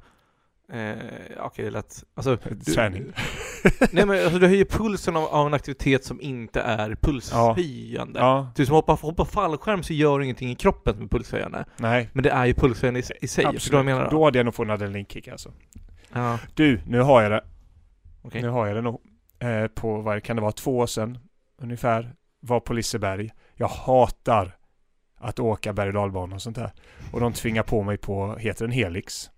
[0.73, 0.95] Eh,
[1.39, 2.03] Okej, det är lätt.
[2.15, 3.03] Alltså, du- Träning.
[3.91, 8.19] Nej men alltså, det höjer pulsen av, av en aktivitet som inte är pulshöjande.
[8.19, 11.65] Ja, Du som hoppar, hoppar fallskärm så gör ingenting i kroppen som är pulshöjande.
[11.77, 12.09] nej.
[12.13, 13.45] Men det är ju pulshöjande i, i sig.
[13.45, 14.11] Du vad jag menar?
[14.11, 15.51] Då hade jag nog fått en adrenalinkick alltså.
[16.13, 17.43] Ja, Du, nu har jag det.
[18.21, 18.41] okej.
[18.41, 19.01] Nu har jag det nog.
[19.39, 21.17] Eh, på, vad kan det vara, två år sedan
[21.61, 22.13] ungefär.
[22.39, 23.29] Var på Liseberg.
[23.55, 24.55] Jag hatar
[25.19, 26.71] att åka berg och dalbana och sånt där.
[27.13, 29.29] Och de tvingar på mig på, heter den Helix?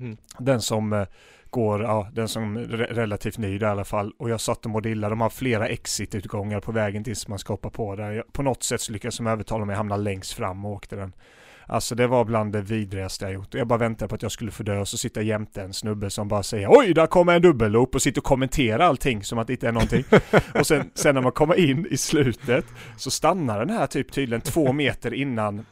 [0.00, 0.16] Mm.
[0.38, 1.06] Den som eh,
[1.50, 4.12] går, ja, den som är re- relativt ny där i alla fall.
[4.18, 5.08] Och jag satt och mådde illa.
[5.08, 8.10] De har flera exit-utgångar på vägen tills man ska hoppa på där.
[8.10, 10.96] Jag, på något sätt så lyckades de övertala mig att hamna längst fram och åkte
[10.96, 11.12] den.
[11.66, 13.54] Alltså det var bland det vidrigaste jag gjort.
[13.54, 16.10] Jag bara väntade på att jag skulle få dö och så sitter jämte en snubbe
[16.10, 19.46] som bara säger Oj, där kommer en dubbelloop och sitter och kommenterar allting som att
[19.46, 20.04] det inte är någonting.
[20.54, 22.64] och sen, sen när man kommer in i slutet
[22.96, 25.66] så stannar den här typ tydligen två meter innan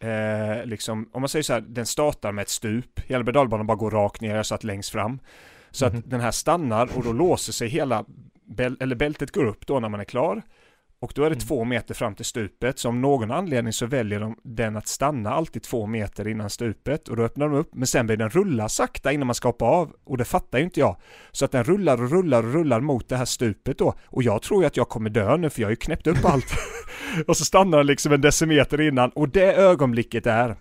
[0.00, 3.00] Eh, liksom, om man säger så här, den startar med ett stup.
[3.06, 5.18] Hela pedalbanan bara går rakt ner, jag satt längst fram.
[5.70, 5.98] Så Mhm.
[5.98, 8.04] att den här stannar och då låser sig hela,
[8.44, 10.42] bäl- eller bältet går upp då när man är klar.
[11.02, 11.46] Och då är det Mm.
[11.46, 15.30] två meter fram till stupet, så om någon anledning så väljer de den att stanna
[15.30, 18.68] alltid två meter innan stupet och då öppnar de upp, men sen börjar den rulla
[18.68, 20.96] sakta innan man ska hoppa av och det fattar ju inte jag.
[21.32, 24.42] Så att den rullar och rullar och rullar mot det här stupet då och jag
[24.42, 26.46] tror ju att jag kommer dö nu för jag har ju knäppt upp allt.
[27.26, 30.56] och så stannar den liksom en decimeter innan och det ögonblicket är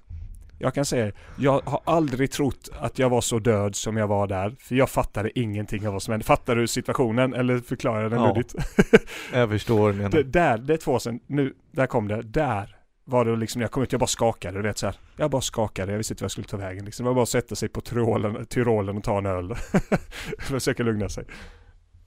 [0.60, 4.28] jag kan säga, jag har aldrig trott att jag var så död som jag var
[4.28, 4.56] där.
[4.60, 6.26] För jag fattade ingenting av vad som hände.
[6.26, 7.34] Fattar du situationen?
[7.34, 8.28] Eller förklarar jag den Ja.
[8.28, 8.56] luddigt?
[9.34, 10.10] Jag förstår menar.
[10.10, 11.20] Det, där, det är två år sedan.
[11.28, 12.22] Nu, där kom det.
[12.22, 14.62] Där var det liksom, jag kom ut, jag bara skakade.
[14.62, 14.96] Vet så här.
[15.18, 16.86] Jag bara skakade, jag visste inte vad jag skulle ta vägen.
[16.86, 17.04] Liksom.
[17.04, 19.56] Det var bara att sätta sig på Tyrolen, Tyrolen och ta en öl.
[20.40, 21.26] Försöka lugna sig.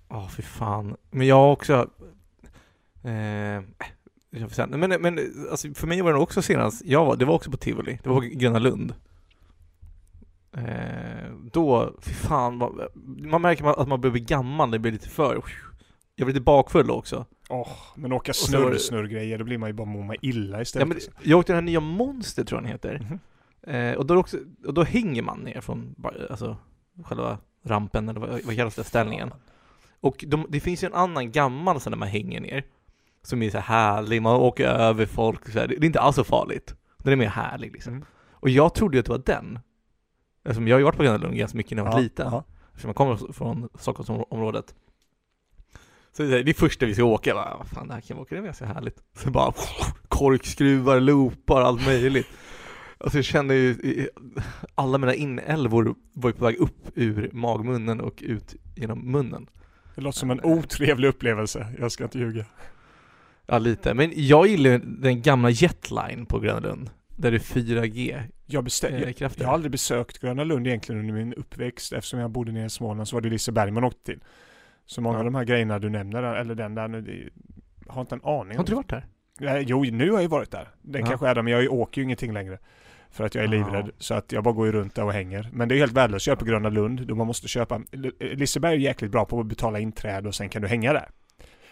[0.09, 0.97] Ja, fy fan.
[1.11, 1.89] Men jag har också...
[3.05, 3.63] Eh,
[4.69, 5.19] men men
[5.51, 8.09] alltså, för mig var det också senast, jag var, det var också på Tivoli, det
[8.09, 8.95] var på Gröna Lund.
[10.57, 12.89] Eh, då, fy fan, vad,
[13.31, 15.35] man märker att man börjar bli gammal, det blir lite för...
[16.15, 17.27] Jag blir lite bakfull också.
[17.49, 20.89] Åh, men åka det- snurr-snurr-grejer, då blir man ju bara må illa Ja, istället.
[20.89, 22.99] men, jag åkte den här nya Monster tror jag den heter.
[23.11, 23.19] Mhm.
[23.75, 25.95] Eh, och, då också, och då hänger man ner från
[26.31, 26.57] alltså,
[27.05, 29.31] själva rampen, eller vad, vad kallas det, ställningen.
[30.01, 32.65] Och de, det finns ju en annan gammal sån när man hänger ner.
[33.23, 35.67] Som är så här härlig, man åker över folk så här.
[35.69, 36.75] Det är inte alls så farligt.
[36.99, 37.93] Den är mer härlig liksom.
[37.93, 38.05] Mm.
[38.33, 39.59] Och jag trodde ju att det var den.
[40.45, 42.27] Eftersom jag har ju varit på Gröna Lund ganska mycket när jag var Ja, liten.
[42.33, 42.45] ja.
[42.71, 44.75] Eftersom jag kommer från Stockholmsområdet.
[46.17, 48.17] Så det är det första vi ska åka, jag bara, vad fan det här kan
[48.17, 49.03] vi åka, det är ganska härligt.
[49.17, 49.53] Så bara
[50.09, 52.27] korkskruvar, loopar, allt möjligt.
[52.99, 54.09] Alltså jag kände ju,
[54.75, 59.47] alla mina inälvor var ju på väg upp ur magmunnen och ut genom munnen.
[59.95, 62.45] Det låter som en otrevlig upplevelse, jag ska inte ljuga.
[63.47, 63.95] Ja, lite.
[63.95, 66.91] Men jag gillar ju den gamla Jetline på Gröna Lund.
[67.17, 71.15] Där det är 4G Jag, eh, jag, jag har aldrig besökt Gröna Lund egentligen under
[71.15, 71.93] min uppväxt.
[71.93, 74.21] Eftersom jag bodde nere i Småland så var det Liseberg man åkte till.
[74.87, 75.19] Så många Ja.
[75.19, 77.31] av de här grejerna du nämner, eller den där nu, det,
[77.93, 78.53] har inte en aning.
[78.57, 79.07] Har inte du varit där?
[79.41, 80.69] Nej, Jo, nu har jag ju varit där.
[80.83, 81.07] Den Ja.
[81.07, 82.59] kanske är där, men jag åker ju ingenting längre.
[83.11, 83.53] För att jag är Ja.
[83.53, 83.91] livrädd.
[83.99, 85.49] Så att jag bara går runt där och hänger.
[85.53, 87.07] Men det är helt värdelöst att köpa Gröna Lund.
[87.07, 87.81] Då man måste köpa...
[88.21, 91.09] Liseberg är jäkligt bra på att betala inträde och sen kan du hänga där.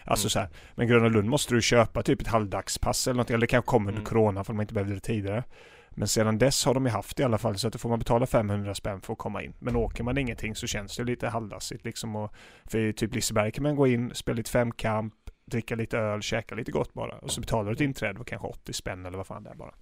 [0.05, 0.29] Alltså Mm.
[0.29, 0.49] så här.
[0.75, 3.29] Men Gröna Lund måste du köpa typ ett halvdagspass eller något.
[3.29, 4.09] Eller det kanske kommer under Mm.
[4.09, 5.43] corona för de inte behövde det tidigare.
[5.89, 7.89] Men sedan dess har de ju haft det i alla fall så att då får
[7.89, 9.53] man betala 500 spänn för att komma in.
[9.59, 12.15] Men åker man ingenting så känns det lite halvdassigt liksom.
[12.15, 12.33] Och
[12.65, 15.13] för typ Liseberg kan man gå in, spela lite femkamp,
[15.45, 17.17] dricka lite öl, käka lite gott bara.
[17.17, 19.55] Och så betalar du ett inträde på kanske 80 spänn eller vad fan det är
[19.55, 19.73] bara.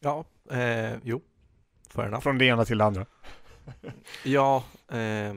[0.00, 1.22] Ja, eh, jo.
[2.20, 3.06] Från det ena till det andra.
[4.24, 5.34] Ja, eh,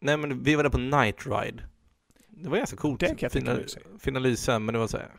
[0.00, 1.62] nej men vi var där på Night Ride.
[2.42, 3.00] Det var ganska coolt.
[3.00, 3.80] Det kan jag tänka fina, mig att se.
[3.98, 5.10] fina lysen, men det var så här.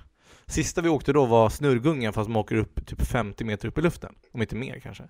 [0.46, 3.82] Sista vi åkte då var snurrgungan fast man åker upp typ 50 meter upp i
[3.82, 4.16] luften.
[4.32, 5.04] Om inte mer kanske.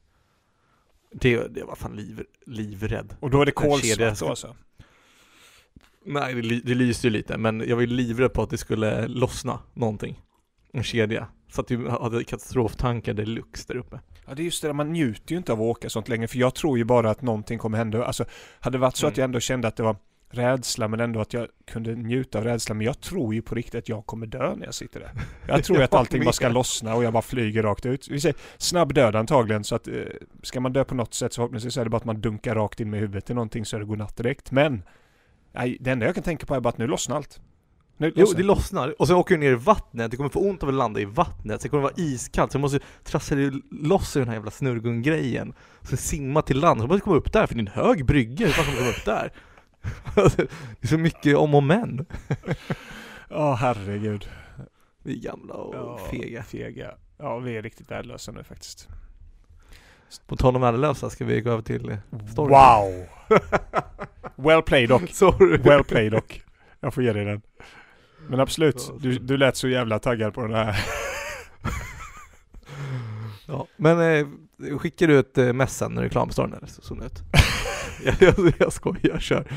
[1.11, 3.15] Det, det var fan liv, livrädd.
[3.19, 4.55] Och då är det kolsvart då alltså?
[6.05, 9.07] Nej, det, det lyste ju lite, men jag var ju livrädd på att det skulle
[9.07, 10.21] lossna någonting.
[10.73, 11.27] En kedja.
[11.51, 13.99] Så att vi hade katastroftankar deluxe där uppe.
[14.27, 16.27] Ja det är just det där, man njuter ju inte av att åka sånt längre
[16.27, 18.05] för jag tror ju bara att någonting kommer hända.
[18.05, 18.25] Alltså
[18.59, 19.19] hade det varit så att Mm.
[19.21, 19.95] jag ändå kände att det var
[20.29, 22.75] rädsla men ändå att jag kunde njuta av rädsla.
[22.75, 25.11] Men jag tror ju på riktigt att jag kommer dö när jag sitter där.
[25.47, 28.07] Jag tror att allting bara ska lossna och jag bara flyger rakt ut.
[28.09, 29.93] Vi säger snabb död antagligen så att eh,
[30.43, 32.79] ska man dö på något sätt så förhoppningsvis är det bara att man dunkar rakt
[32.79, 34.51] in med huvudet i någonting så är det godnatt direkt.
[34.51, 34.83] Men
[35.51, 37.39] nej, det enda jag kan tänka på är bara att nu lossnar allt.
[37.99, 39.01] Nu Jo, det lossnar.
[39.01, 41.05] Och sen åker du ner i vattnet, det kommer få ont av att landa i
[41.05, 44.35] vattnet, sen kommer det vara iskallt, så du måste trassla dig loss ur den här
[44.35, 45.53] jävla snurrgunggrejen.
[45.81, 48.05] Så simma till land, så måste du komma upp där, för det är en hög
[48.05, 49.31] brygga, hur fan ska man komma upp där?
[50.15, 52.05] Det är så mycket om och men.
[53.29, 54.29] Ja, herregud.
[55.03, 56.43] Vi är gamla och Ja, fega.
[56.43, 56.91] fega.
[57.17, 58.87] Ja, vi är riktigt värdelösa nu faktiskt.
[60.27, 61.97] På tal om värdelösa ska vi gå över till
[62.31, 62.49] storyn.
[62.49, 63.05] Wow!
[64.35, 65.09] well played dock.
[65.09, 65.57] Sorry.
[65.57, 66.41] Well played dock.
[66.79, 67.41] Jag får ge dig den.
[68.29, 70.85] Men absolut, du, du lät så jävla taggad på den här.
[73.49, 76.53] Ja, men eh, skickar du ett eh, mess sen när du är klar med storyn
[76.53, 77.23] eller så ut?
[78.03, 79.47] jag, jag, jag skojar, kör.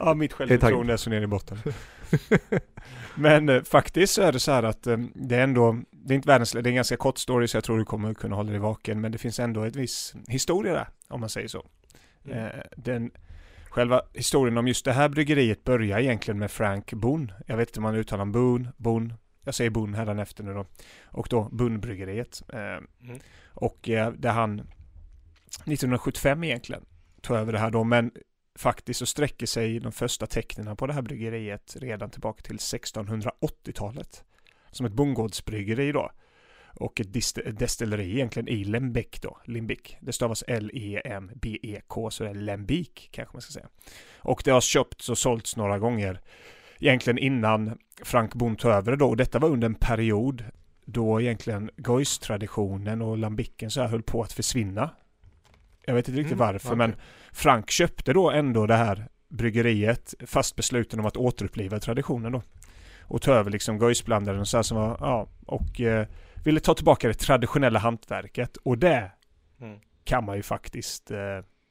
[0.00, 1.58] Ja, mitt självförtroende är så ner i botten.
[3.14, 6.16] Men eh, faktiskt så är det så här att eh, det är ändå, det är
[6.16, 8.50] inte världens, det är en ganska kort story så jag tror du kommer kunna hålla
[8.50, 9.00] dig vaken.
[9.00, 11.66] Men det finns ändå ett viss historia där, om man säger så.
[12.24, 12.38] Mm.
[12.38, 13.10] Eh, den,
[13.70, 17.34] själva historien om just det här bryggeriet börjar egentligen med Frank Boone.
[17.46, 19.14] Jag vet inte om man uttalar Boone, Boone.
[19.44, 20.66] Jag säger Boone hädanefter nu då.
[21.04, 22.42] Och då Boone-bryggeriet.
[22.52, 23.18] Eh, Mm.
[23.48, 24.60] och eh, där han
[25.64, 26.84] 1975 egentligen
[27.22, 27.84] ta över det här då.
[27.84, 28.12] Men
[28.58, 34.24] faktiskt så sträcker sig de första tecknen på det här bryggeriet redan tillbaka till 1680-talet.
[34.70, 36.10] Som ett bondgårdsbryggeri då.
[36.80, 37.12] Och ett
[37.58, 39.38] destilleri egentligen i Lembek då.
[39.44, 39.96] Limbik.
[40.00, 43.68] Det stavas L-E-M-B-E-K så det är Lembik kanske man ska säga.
[44.16, 46.20] Och det har köpts och sålts några gånger.
[46.80, 49.08] Egentligen innan Frank Bond tog över det då.
[49.08, 50.44] Och detta var under en period
[50.84, 54.90] då egentligen Gois-traditionen och lambicken så här höll på att försvinna.
[55.88, 56.76] Jag vet inte riktigt Mm, varför okej.
[56.78, 56.94] men
[57.32, 62.42] Frank köpte då ändå det här bryggeriet fast besluten om att återuppliva traditionen då.
[63.02, 66.06] Och ta över liksom Goisblandaren och så här som var, ja, och eh,
[66.44, 69.10] ville ta tillbaka det traditionella hantverket och det
[69.60, 69.78] Mm.
[70.04, 71.18] kan man ju faktiskt eh,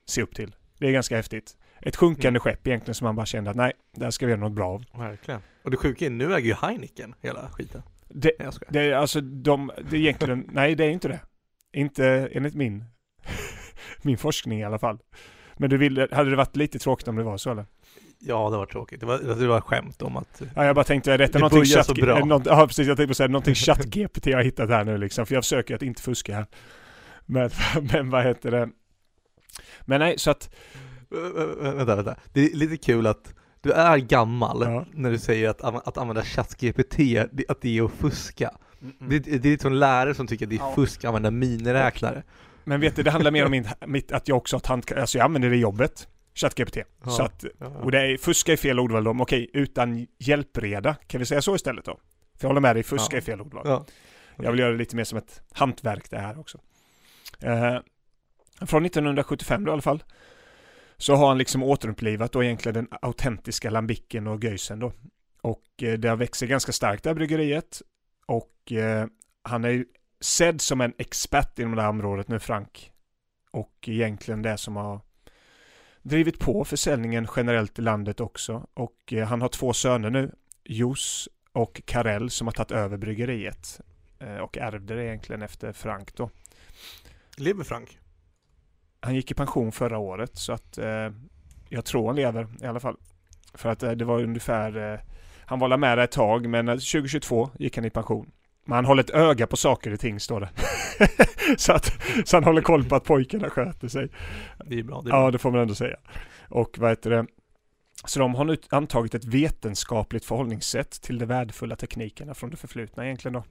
[0.09, 0.55] se upp till.
[0.79, 1.57] Det är ganska häftigt.
[1.81, 2.39] Ett sjunkande Mm.
[2.39, 4.83] skepp egentligen som man bara kände att nej, där ska vi göra något bra av.
[4.93, 5.41] Verkligen.
[5.63, 7.81] Och det sjuka är, nu äger ju Heineken hela skiten.
[8.09, 8.31] Det,
[8.69, 11.19] det är alltså de, det är egentligen, nej det är inte det.
[11.73, 12.83] Inte enligt min,
[14.01, 14.97] min forskning i alla fall.
[15.57, 17.65] Men du ville, hade det varit lite tråkigt om det var så eller?
[18.19, 18.99] Ja, det var tråkigt.
[18.99, 20.41] Det var, det var skämt om att...
[20.55, 22.17] Ja, jag bara tänkte, är detta Det någonting börjar så chatt, bra.
[22.17, 25.25] är något, ja precis, jag tänkte säga någonting chatt-GPT jag har hittat här nu liksom,
[25.25, 26.45] för jag försöker att inte fuska här.
[27.25, 27.49] Men,
[27.93, 28.69] men vad heter det?
[29.85, 30.55] Men nej, så att,
[31.09, 32.15] Vä- vä- Vänta, vänta.
[32.33, 34.85] Det är lite kul att du är gammal Ja.
[34.93, 36.93] när du säger att, att använda ChatGPT,
[37.49, 38.51] att det är att fuska.
[38.99, 40.71] Det, det är lite som lärare som tycker att det är Ja.
[40.75, 42.23] fusk att använda miniräknare.
[42.67, 45.17] Men vet du, det handlar mer om min, mitt, att jag också har hand, alltså
[45.17, 46.07] jag använder det i jobbet.
[46.33, 46.77] ChatGPT.
[47.03, 47.09] Ja.
[47.09, 51.19] Så att, och det är, fuska är fel ordval då, men okej, utan hjälpreda, kan
[51.19, 51.99] vi säga så istället då?
[52.37, 53.17] För jag håller med dig, fuska Ja.
[53.17, 53.63] är fel ordval.
[53.65, 53.85] Ja.
[54.37, 56.59] Jag vill göra det lite mer som ett hantverk det här också.
[57.39, 57.77] Eh,
[58.65, 60.03] från 1975 då i alla fall.
[60.97, 64.91] Så har han liksom återupplivat då egentligen den autentiska lambicken och göjsen då.
[65.41, 67.81] Och eh, det har växer ganska starkt det här bryggeriet.
[68.25, 69.07] Och eh,
[69.43, 69.85] han är ju
[70.21, 72.91] sedd som en expert inom det här området nu, Frank.
[73.51, 75.01] Och egentligen det som har
[76.01, 78.67] drivit på försäljningen generellt i landet också.
[78.73, 80.31] Och eh, han har två söner nu,
[80.63, 83.81] Jos och Karel, som har tagit över bryggeriet.
[84.19, 86.29] Eh, och ärvde det egentligen efter Frank då.
[87.35, 87.99] Lever Frank?
[88.99, 91.09] Han gick i pension förra året så att eh,
[91.69, 92.97] jag tror han lever i alla fall.
[93.53, 94.99] För att eh, det var ungefär, eh,
[95.45, 98.31] han var med där ett tag men eh, 2022 gick han i pension.
[98.67, 100.49] Men han håller ett öga på saker och ting står det.
[101.57, 101.93] så, att,
[102.25, 104.09] så han håller koll på att pojkarna sköter sig.
[104.65, 105.01] Det är bra.
[105.01, 105.21] Det är bra.
[105.23, 105.97] Ja, det får man ändå säga.
[106.49, 107.25] Och vad heter det?
[108.05, 113.05] Så de har nu antagit ett vetenskapligt förhållningssätt till de värdefulla teknikerna från det förflutna
[113.05, 113.43] egentligen då.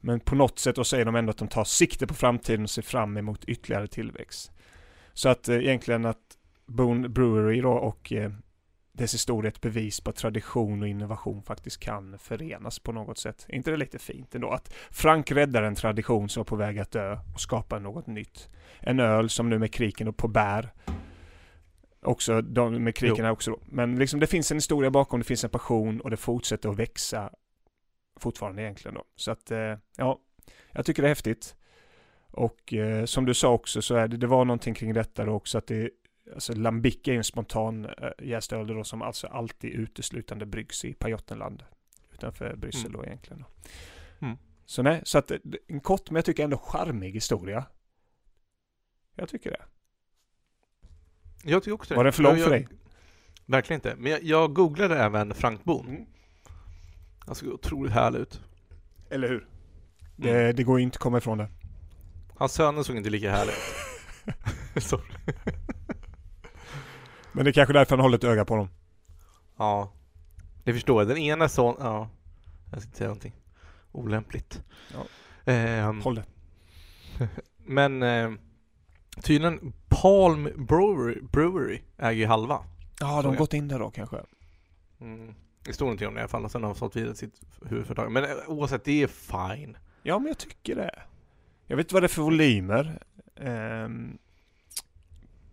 [0.00, 2.70] Men på något sätt då säger de ändå att de tar sikte på framtiden och
[2.70, 4.52] ser fram emot ytterligare tillväxt.
[5.12, 6.18] Så att eh, egentligen att
[6.66, 8.32] Boone Brewery då och eh,
[8.92, 13.46] dess historia ett bevis på att tradition och innovation faktiskt kan förenas på något sätt.
[13.48, 14.50] Är inte det lite fint ändå?
[14.50, 18.48] Att Frank räddar en tradition som var på väg att dö och skapar något nytt.
[18.80, 20.72] En öl som nu med kriken och på bär.
[22.02, 23.60] Också de med kriken också då.
[23.64, 26.78] Men liksom det finns en historia bakom, det finns en passion och det fortsätter att
[26.78, 27.30] växa
[28.20, 29.04] fortfarande egentligen då.
[29.16, 30.20] Så att eh, ja,
[30.72, 31.56] jag tycker det är häftigt.
[32.30, 35.32] Och eh, som du sa också så är det, det var någonting kring detta då
[35.32, 35.90] också att det
[36.34, 40.84] Alltså Lambic är ju en spontan äh, jäst öl då som alltså alltid uteslutande bryggs
[40.84, 41.62] i Pajottenland.
[42.12, 42.92] Utanför Bryssel Mm.
[43.00, 43.44] då egentligen.
[44.20, 44.36] Mm.
[44.66, 45.36] Så nej, så att eh,
[45.68, 47.64] en kort men jag tycker ändå charmig historia.
[49.14, 49.62] Jag tycker det.
[51.44, 51.96] Jag tycker också det.
[51.96, 52.68] Var den för lång Jag- för dig?
[53.46, 53.94] Verkligen inte.
[53.98, 55.86] Men jag, jag googlade även Frank Boon.
[55.88, 56.06] Mm.
[57.18, 58.40] Han såg otroligt härlig ut.
[59.10, 59.38] Eller hur?
[59.38, 59.48] Mm.
[60.16, 61.48] Det, det går ju inte att komma ifrån det.
[62.36, 64.82] Hans söner såg inte lika härliga ut.
[64.84, 65.04] Sorry.
[67.32, 68.68] Men det är kanske därför han håller ett öga på dem.
[69.56, 69.92] Ja.
[70.64, 71.76] Ni förstår, den ena son...
[71.78, 72.08] Ja.
[72.70, 73.32] Jag ska inte säga någonting
[73.92, 74.62] olämpligt.
[74.92, 75.04] Ja.
[75.52, 76.24] Ehm, Håll det.
[77.56, 78.30] men eh,
[79.22, 82.64] tydligen Palm Brewery, Brewery äger ju halva.
[83.00, 84.16] Ja, de har gått in där då kanske.
[85.00, 85.34] Mm.
[85.64, 88.12] Det står inte om det i alla fall sen har de sålt vidare sitt huvudföretag.
[88.12, 89.76] Men eh, oavsett, det är fine.
[90.02, 91.02] Ja, men jag tycker det.
[91.66, 93.02] Jag vet inte vad det är för volymer.
[93.36, 94.18] Ehm,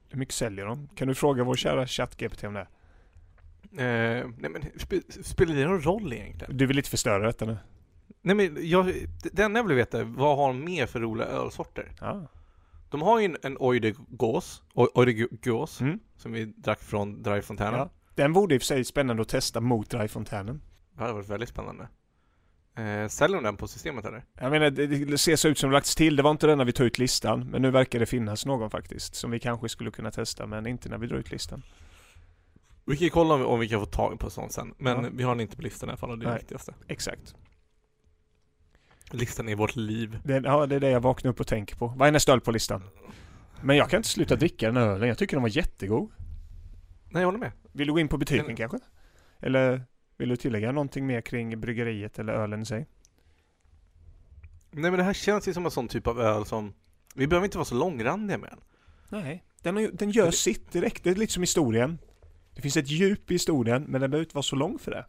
[0.10, 0.88] hur mycket säljer de?
[0.96, 2.68] Kan du fråga vår kära ChatGPT om det?
[3.72, 6.58] Eh, nej men spe, spelar det någon roll egentligen?
[6.58, 7.58] Du vill inte förstöra detta nu?
[8.22, 8.94] Nej men jag,
[9.32, 11.92] det enda jag vill veta är vad har de mer för roliga ölsorter?
[12.02, 12.28] Ja.
[12.90, 16.00] De har ju en, en Oy de Gås, Oy- Oy de Gås, Mm.
[16.18, 17.80] som vi drack från Dryfontänen.
[17.80, 17.90] ja.
[18.16, 20.62] Den vore i och för sig spännande att testa mot Dryfontänen.
[20.94, 21.88] Det hade varit väldigt spännande.
[22.80, 24.24] Eh, säljer de den på systemet eller?
[24.40, 26.16] Jag menar, det, det ser så ut som det lagts till.
[26.16, 27.50] Det var inte den när vi tog ut listan.
[27.50, 29.16] Men nu verkar det finnas någon faktiskt.
[29.16, 31.64] Som vi kanske skulle kunna testa, men inte när vi drar ut listan.
[32.86, 34.74] Vi kan kolla om vi, om vi kan få tag på sånt sen.
[34.78, 35.10] Men Ja.
[35.14, 36.74] vi har den inte på listan i alla fall och det är det viktigaste.
[36.88, 37.36] Exakt.
[39.12, 40.20] Listan är vårt liv.
[40.24, 41.88] Det, ja, det är det jag vaknar upp och tänker på.
[41.88, 42.84] Vad är nästa öl på listan?
[43.62, 45.08] Men jag kan inte sluta dricka den ölen.
[45.08, 46.12] Jag tycker den var jättegod.
[47.10, 47.52] Nej, jag håller med.
[47.72, 48.80] Vill du gå in på Den- kanske?
[49.40, 49.84] Eller
[50.20, 52.88] vill du tillägga någonting mer kring bryggeriet eller ölen i sig?
[54.72, 56.74] Nej men det här känns ju som en sån typ av öl som
[57.16, 58.60] Vi behöver inte vara så långrandiga med den.
[59.10, 61.04] Nej, den, har, den gör det- sitt direkt.
[61.04, 61.98] Det är lite som historien.
[62.56, 65.06] Det finns ett djup i historien, men den behöver inte vara så lång för det.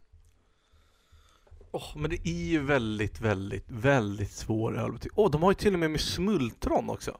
[1.71, 5.11] Åh, men det är ju väldigt, väldigt, väldigt svår ölbutik.
[5.15, 7.17] Åh, de har ju till och med med smultron också.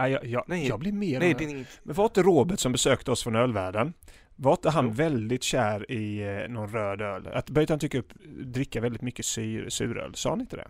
[0.00, 1.20] Nej, jag, jag, Nej, jag blir mer...
[1.20, 1.80] Nej, det är inget...
[1.82, 3.92] Men var inte Robert som besökte oss från ölvärlden?
[4.36, 4.92] Var inte han Jo.
[4.92, 7.28] väldigt kär i eh, någon röd öl?
[7.32, 8.12] Att började han tycka upp,
[8.44, 10.14] dricka väldigt mycket syr, suröl?
[10.14, 10.68] Sa han inte det?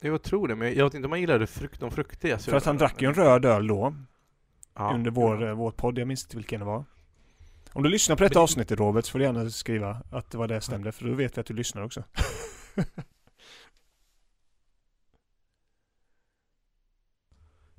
[0.00, 2.64] Jag tror det, men jag vet inte om han gillade frukt, de fruktiga För att
[2.64, 3.94] han drack ju en röd öl då,
[4.74, 5.98] ja, under vår, eh, vår podd.
[5.98, 6.84] Jag minns inte vilken det var.
[7.72, 10.38] Om du lyssnar på detta Men- avsnittet Robert, så får du gärna skriva att det
[10.38, 12.04] var det stämde, för då vet vi att du lyssnar också.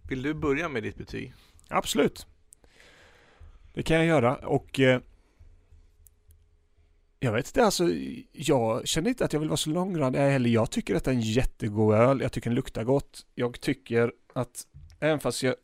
[0.09, 1.33] Vill du börja med ditt betyg?
[1.69, 2.27] Absolut.
[3.73, 5.01] Det kan jag göra och eh,
[7.19, 7.89] jag vet inte, alltså
[8.31, 10.49] jag känner inte att jag vill vara så långrandig heller.
[10.49, 12.21] Jag tycker att det är en jättegod öl.
[12.21, 13.25] Jag tycker den luktar gott.
[13.35, 14.67] Jag tycker att
[14.99, 15.55] även fast jag,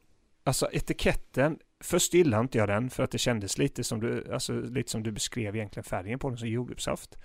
[0.44, 4.54] alltså etiketten, först gillade inte jag den för att det kändes lite som du, alltså
[4.54, 7.18] lite som du beskrev egentligen färgen på den som jordgubbssaft.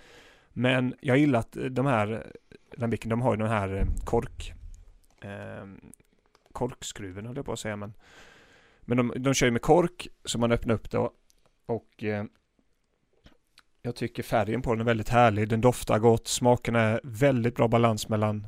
[0.53, 2.31] Men jag gillar att de här,
[2.77, 4.53] Lambiken, de har ju den här eh, kork,
[5.21, 5.65] eh,
[6.55, 7.93] korkskruven höll jag på att säga men
[8.85, 11.13] men de, de kör ju med kork som man öppnar upp då.
[11.65, 12.25] Och eh,
[13.81, 15.49] jag tycker färgen på den är väldigt härlig.
[15.49, 16.27] Den doftar gott.
[16.27, 18.47] Smaken är väldigt bra balans mellan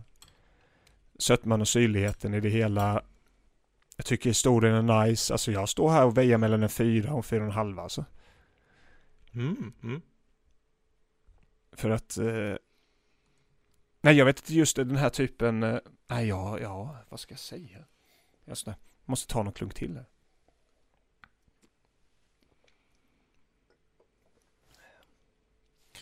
[1.20, 3.04] sötman och syrligheten i det hela.
[3.96, 5.34] Jag tycker historien är nice.
[5.34, 8.06] Alltså jag står här och väjer mellan en fyra och fyra och en halv alltså.
[9.34, 10.02] Mm, mm.
[11.72, 12.17] För att...
[12.17, 12.56] Eh,
[14.02, 15.63] nej, jag vet inte just den här typen...
[15.63, 17.86] Eh, nej, ja, ja, vad ska jag säga?
[18.47, 20.05] Jag det, måste ta någon klunk till här.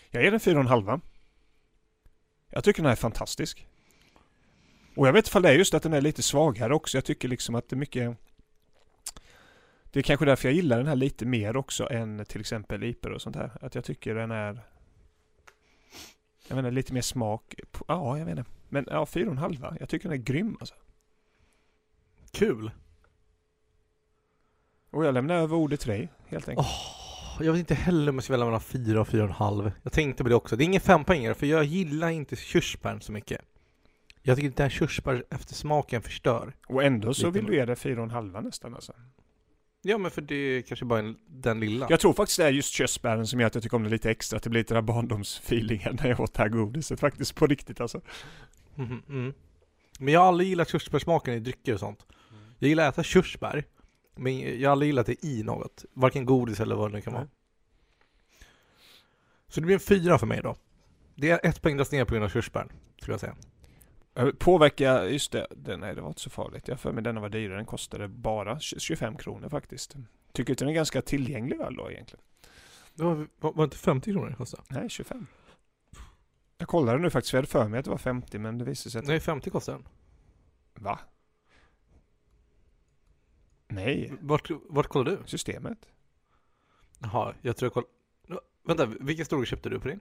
[0.09, 1.01] Jag ger den fyra och en halva.
[2.49, 3.67] Jag tycker den här är fantastisk.
[4.95, 6.97] Och jag vet ifall det är just att den är lite svagare också.
[6.97, 8.17] Jag tycker liksom att det är mycket...
[9.83, 13.11] Det är kanske därför jag gillar den här lite mer också än till exempel IPer
[13.11, 13.51] och sånt här.
[13.61, 14.59] Att jag tycker den är...
[16.47, 17.55] Jag menar lite mer smak.
[17.87, 18.51] Ja, jag vet inte.
[18.69, 19.77] Men ja, fyra och en halva.
[19.79, 20.75] Jag tycker den är grym alltså.
[22.35, 22.71] Kul!
[24.91, 26.67] Och jag lämnar över ordet till dig, helt enkelt.
[26.67, 29.35] Åh, jag vet inte heller om jag ska välja mellan fyra och fyra och en
[29.35, 29.71] halv.
[29.83, 30.55] Jag tänkte på det också.
[30.55, 33.41] Det är ingen fempoängare för jag gillar inte körsbären så mycket.
[34.21, 36.53] Jag tycker inte den här körsbär eftersmaken förstör.
[36.67, 37.49] Och ändå så vill mer.
[37.49, 38.93] du ge det fyra och en halva nästan alltså.
[39.81, 41.87] Ja men för det är kanske bara en, den lilla.
[41.89, 44.11] Jag tror faktiskt det är just körsbären som gör att jag tycker om det lite
[44.11, 44.37] extra.
[44.37, 47.47] Att det blir lite den här barndomsfeelingen när jag åt det här godiset faktiskt på
[47.47, 48.01] riktigt alltså.
[48.75, 49.33] Mhm, mm.
[49.99, 52.05] Men jag har aldrig gillat körsbärssmaken i drycker och sånt.
[52.59, 53.63] Jag gillar att äta körsbär.
[54.15, 55.85] Men jag har aldrig gillat det i något.
[55.93, 57.27] Varken godis eller vad det nu kan vara.
[59.47, 60.55] Så det blir en fyra för mig då.
[61.15, 63.35] Det är ett poäng dras ner på grund av körsbär, skulle jag säga.
[64.39, 66.67] Påverka, just det, det, nej det var inte så farligt.
[66.67, 69.95] Jag för mig denna var dyrare, den kostade bara 25 kronor faktiskt.
[70.31, 72.23] Tycker att den är ganska tillgänglig öl då egentligen.
[72.93, 74.63] Det var, var, var inte 50 kronor det kostade?
[74.69, 75.27] Nej, 25.
[76.57, 78.65] Jag kollade nu faktiskt, för jag hade för mig att det var 50 men det
[78.65, 79.05] visade sig att...
[79.05, 79.87] Nej, 50 kostar den.
[80.73, 80.99] Va?
[83.75, 85.17] Nej, Vart, vart kollade du?
[85.25, 85.77] systemet.
[86.99, 87.91] Jaha, jag tror jag kollade...
[88.67, 89.99] Vänta, vilken storlek köpte du på din?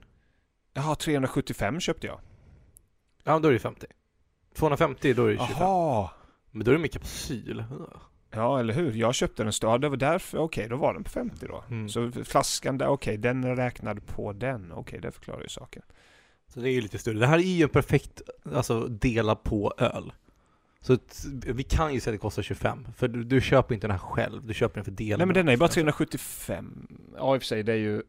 [0.73, 2.19] Jaha, 375 köpte jag.
[3.23, 3.87] Ja, då är det 50.
[4.53, 5.55] 250, då är det 25.
[5.59, 6.09] Jaha!
[6.51, 7.63] Men då är det med kapsyl.
[8.31, 8.91] Ja, eller hur?
[8.91, 11.63] Jag köpte den stad, det var därför, okej, då var den på 50 då.
[11.69, 11.89] Mm.
[11.89, 14.71] Så flaskan där, okej, den är räknad på den.
[14.71, 15.83] Okej, det förklarar ju saken.
[16.47, 17.19] Så det är ju lite större.
[17.19, 18.21] Det här är ju en perfekt,
[18.53, 20.13] alltså dela på öl.
[20.85, 20.97] Så
[21.45, 22.87] vi kan ju säga att det kostar 25.
[22.97, 25.17] För du, du köper inte den här själv, du köper den för del.
[25.17, 25.73] Nej men den är ju bara också.
[25.73, 26.87] 375.
[27.17, 28.03] Ja i och för sig, det är ju...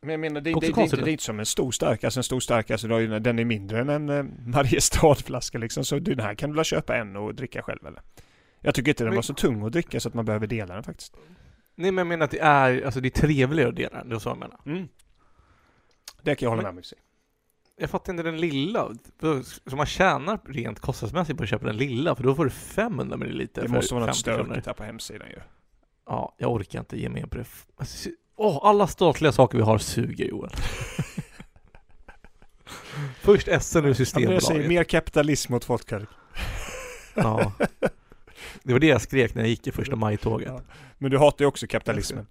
[0.00, 2.04] Men jag menar, det, det, det, det, är inte som en stor stark.
[2.04, 2.88] Alltså en stor stark, alltså,
[3.18, 5.84] den är mindre än en eh, Mariestadflaska liksom.
[5.84, 8.02] Så den här kan du väl köpa en och dricka själv eller?
[8.60, 10.84] Jag tycker inte den var så tung att dricka så att man behöver dela den
[10.84, 11.16] faktiskt.
[11.74, 14.14] Nej men jag menar att det är, alltså det är trevligare att dela den, det
[14.14, 14.60] är så jag menar.
[14.66, 14.88] Mm.
[16.22, 16.98] Det kan jag hålla Men- med om i sig.
[17.80, 18.88] Jag fattar inte den lilla,
[19.66, 23.16] så man tjänar rent kostnadsmässigt på att köpa den lilla, för då får du 500
[23.16, 24.44] ml Det måste vara något 50 kronor.
[24.44, 25.40] stökigt här på hemsidan ju.
[26.06, 27.44] Ja, jag orkar inte ge mig in på det.
[27.76, 30.50] Alltså, Åh, alla statliga saker vi har suger Joel.
[33.20, 34.68] Först Ja, men jag säger Systembolaget.
[34.68, 36.06] mer kapitalism åt folk här.
[37.14, 37.52] Ja.
[38.62, 40.48] Det var det jag skrek när jag gick i första maj-tåget.
[40.48, 40.60] Ja.
[40.98, 42.26] Men du hatar ju också kapitalismen.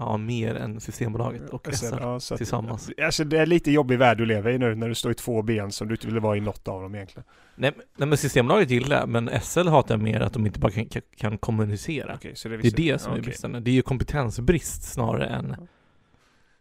[0.00, 2.90] Ja, mer än Systembolaget och SL ja, så att- tillsammans.
[3.02, 5.42] Alltså det är lite jobbig värld du lever i nu när du står i två
[5.42, 7.24] ben som du inte vill vara i något av dem egentligen.
[7.54, 10.86] Nej, nej men Systembolaget gillar men SL hatar mer att de inte bara kan,
[11.16, 12.18] kan, kommunicera.
[12.34, 13.52] Så det, Det är det som ja, är bristen.
[13.52, 15.56] Det är ju kompetensbrist snarare än,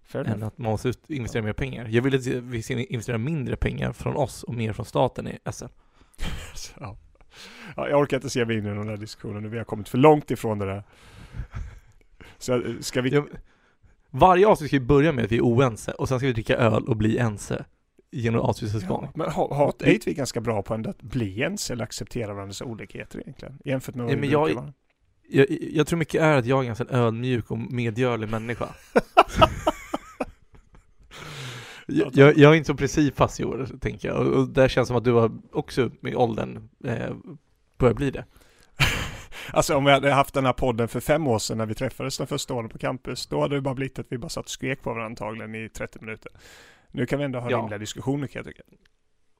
[0.05, 1.87] Fair än att man måste investera mer pengar.
[1.91, 5.39] Jag vill att vi ska investera mindre pengar från oss och mer från staten i
[5.51, 5.65] SL.
[7.75, 9.49] Ja, jag orkar inte se mig in i den här diskussionen nu.
[9.49, 10.83] Vi har kommit för långt ifrån det där.
[12.39, 13.09] Så eh, ska vi...
[13.09, 13.25] Ja,
[14.09, 16.55] Varje avsnitt ska vi börja med att vi är oense och sen ska vi dricka
[16.57, 17.65] öl och bli ense
[18.11, 19.03] genom avsnittets gång.
[19.03, 22.33] Ja, men ha- hat är vi ganska bra på ändå att bli ens eller acceptera
[22.33, 23.59] varandras olikheter egentligen?
[23.65, 24.73] Jämfört med vad Ja, men jag- vara.
[25.29, 28.69] Jag, jag tror mycket är att jag är en ganska ödmjuk och medgörlig människa.
[31.87, 34.17] jag, jag, jag är inte så principfast i år, tänker jag.
[34.17, 37.15] Och, och det känns som att du har också med åldern eh,
[37.77, 38.25] börjat bli det.
[39.53, 42.17] Alltså om vi hade haft den här podden för fem år sedan när vi träffades
[42.17, 44.49] den första året på campus, då hade det bara blivit att vi bara satt och
[44.51, 46.31] skrek på varandra antagligen i 30 minuter.
[46.91, 47.57] Nu kan vi ändå ha Ja.
[47.57, 48.63] rimliga diskussioner kan jag tycka.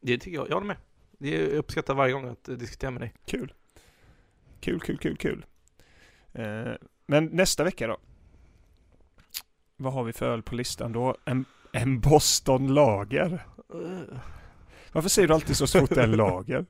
[0.01, 0.78] Det tycker jag, jag håller med.
[1.20, 3.14] Det är- uppskattar varje gång att eh, diskutera med dig.
[3.26, 3.53] Kul.
[4.60, 5.45] Kul, kul, kul, kul.
[6.34, 6.72] Eh,
[7.08, 7.97] men nästa vecka då?
[9.78, 11.16] Vad har vi för öl på listan då?
[11.26, 13.45] En, en Boston Lager.
[14.91, 16.66] Varför säger du alltid så är en lager?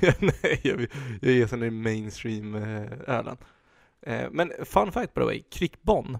[0.18, 0.86] Nej, jag,
[1.20, 3.32] jag är sån där mainstream eh.
[4.06, 6.18] Eh, men fun fact by the way, Crick Bonn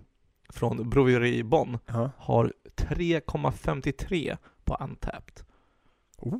[0.48, 2.10] från Broveri Bonn Ja.
[2.18, 5.44] har 3,53 på Untapped.
[6.16, 6.38] Oh.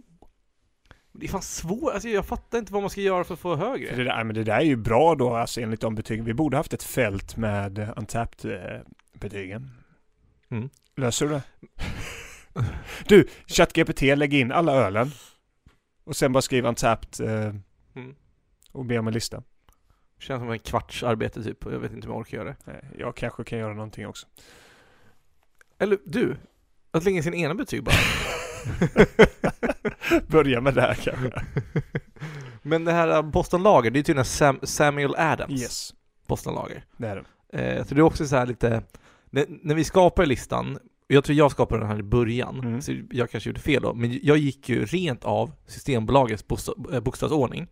[1.13, 3.57] Det är fan svårt, alltså jag fattar inte vad man ska göra för att få
[3.57, 3.97] För högre.
[3.97, 6.25] det, där, men det där är ju bra då, alltså enligt de betygen.
[6.25, 9.71] Vi borde haft ett fält med eh, Untapped-betygen.
[10.51, 10.69] Mm.
[10.97, 11.43] Löser du det?
[13.09, 15.11] Du, ChatGPT, lägg in alla ölen.
[16.05, 17.55] Och sen bara skriv Untapped eh,
[17.95, 18.15] Mm.
[18.73, 19.43] och be om en lista.
[20.19, 22.73] Känns som en kvarts arbete typ, och jag vet inte om jag orkar göra det.
[22.73, 24.27] Eh, Jag kanske kan göra någonting också.
[25.79, 26.37] Eller du,
[26.91, 27.95] att lägga in sin ena betyg bara.
[30.29, 31.45] Börja med det här kanske.
[32.63, 35.95] Men det här eh, Boston Lager, det är tydligen Sam, Samuel Adams Yes,
[36.27, 36.85] Boston Lager.
[36.97, 37.59] det är det.
[37.79, 38.83] Eh, så det är också så här lite,
[39.31, 40.79] när, när vi skapar listan,
[41.13, 42.83] jag tror jag skapade den här i början, Mm.
[42.83, 46.45] så jag kanske gjorde fel då, men jag gick ju rent av Systembolagets
[46.93, 47.67] eh, bokstavsordning.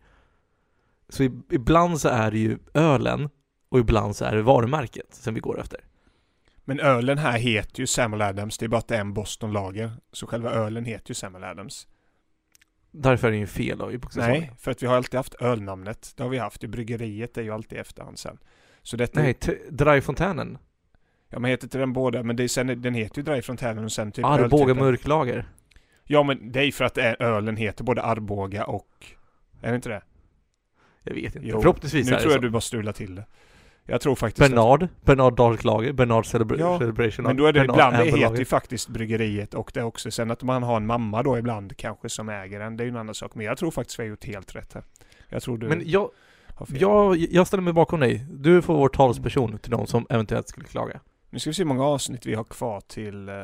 [1.09, 3.29] Så ibland så är det ju ölen,
[3.69, 5.79] och ibland så är det varumärket som vi går efter.
[6.65, 9.51] Men ölen här heter ju Samuel Adams, det är bara att det är en Boston
[9.53, 9.91] Lager.
[10.11, 11.87] Så själva ölen heter ju Samuel Adams.
[12.91, 14.41] Därför är det ju fel då i bokstavsordning.
[14.41, 16.13] Nej, för att vi har alltid haft ölnamnet.
[16.17, 16.63] Det har vi haft.
[16.63, 18.37] I bryggeriet är ju alltid efterhand sen.
[18.81, 20.57] Så detta Nej, t- Dryfontänen.
[21.33, 23.83] Ja men heter inte den båda, men det är sen, den heter ju Dry Fontänen
[23.83, 24.77] och sen typ Arboga öltypen.
[24.85, 25.45] mörklager.
[26.05, 28.87] Ja men det är ju för att ölen heter både Arboga och...
[29.61, 30.01] Är det inte det?
[31.03, 31.47] Jag vet inte.
[31.47, 32.35] Jo, Förhoppningsvis Nu är det tror så.
[32.35, 33.25] jag du bara strular till det.
[33.85, 37.53] Jag tror faktiskt att, Bernard, Bernard Dark Lager, Bernard Celebra- Ja, Celebration Men då är
[37.53, 40.77] det Bernard ibland, det heter ju faktiskt bryggeriet och det också sen att man har
[40.77, 42.77] en mamma då ibland kanske som äger den.
[42.77, 43.35] Det är ju en annan sak.
[43.35, 44.83] Men jag tror faktiskt vi har gjort helt rätt här.
[45.29, 46.09] Jag tror du Men jag,
[46.67, 48.25] jag, jag ställer mig bakom dig.
[48.31, 50.99] Du får vår talsperson till de som eventuellt skulle klaga.
[51.31, 53.29] Nu ska vi se hur många avsnitt vi har kvar till...
[53.29, 53.43] eh,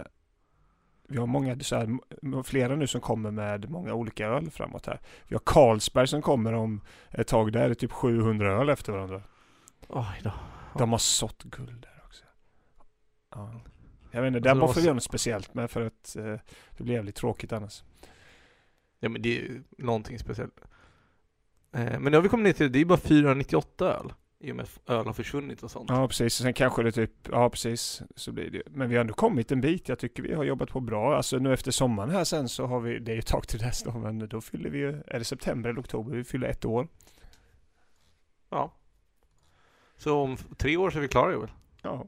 [1.09, 4.99] Vi har många, så här, flera nu som kommer med många olika öl framåt här.
[5.27, 6.81] Vi har Carlsberg som kommer om
[7.11, 7.51] ett tag.
[7.51, 9.21] Där är det typ 700 öl efter varandra.
[9.87, 10.31] Oj då.
[10.77, 12.23] De har sått guld där också.
[13.31, 13.61] Ja.
[14.11, 16.35] Jag vet inte, Alltså, där måste vi göra något speciellt med för att eh,
[16.77, 17.83] det blir jävligt tråkigt annars.
[18.99, 20.59] Ja men det är ju någonting speciellt.
[21.73, 24.13] Eh, men nu har vi kommit ner till, det är bara 498 öl.
[24.39, 25.89] I och med att öl har försvunnit och sånt.
[25.89, 29.01] Ja precis, och sen kanske det typ, ja precis, så blir det Men vi har
[29.01, 31.17] ändå kommit en bit, jag tycker vi har jobbat på bra.
[31.17, 33.59] Alltså nu efter sommaren här sen så har vi, det är ju ett tag till
[33.59, 36.65] dess då, men då fyller vi ju, är det september eller oktober, vi fyller ett
[36.65, 36.87] år.
[38.49, 38.73] Ja.
[39.97, 41.51] Så om tre år så är vi klara Joel.
[41.81, 42.05] Ja.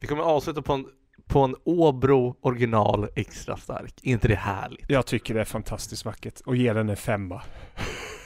[0.00, 0.86] Vi kommer avsluta på en,
[1.26, 4.00] på en Åbro original extra stark.
[4.02, 4.90] Är inte det härligt?
[4.90, 7.42] Jag tycker det är fantastiskt vackert och ge den en femma.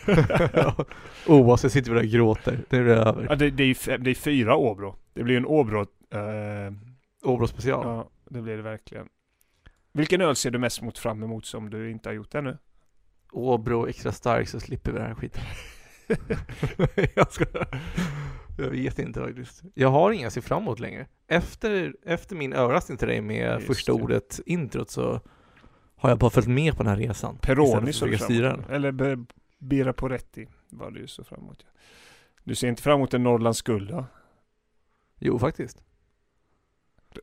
[1.26, 2.58] Oavsett sitter vi där och gråter.
[2.68, 3.26] Det är det över.
[3.30, 4.96] Ja, det, det, är, det är fyra Åbro.
[5.14, 6.72] Det blir en Åbro, eh,
[7.22, 7.86] Åbro special.
[7.86, 9.08] Ja, det blir det verkligen.
[9.92, 12.58] Vilken öl ser du mest mot fram emot som du inte har gjort ännu?
[13.32, 15.42] Åbro extra stark så slipper vi den här skiten.
[17.14, 17.44] jag, ska,
[18.58, 19.62] jag vet inte faktiskt.
[19.74, 21.06] Jag har inga att se fram emot längre.
[21.28, 24.02] Efter, efter min överraskning till dig med Just första det.
[24.02, 25.20] ordet introt så
[25.96, 27.38] har jag bara följt med på den här resan.
[27.38, 28.64] Peroni fram styra den.
[28.70, 28.92] Eller
[29.58, 31.66] Bira Poretti var du ju så fram emot.
[32.44, 34.04] Du ser inte fram emot en Norrlands guld då?
[35.18, 35.82] Jo, faktiskt.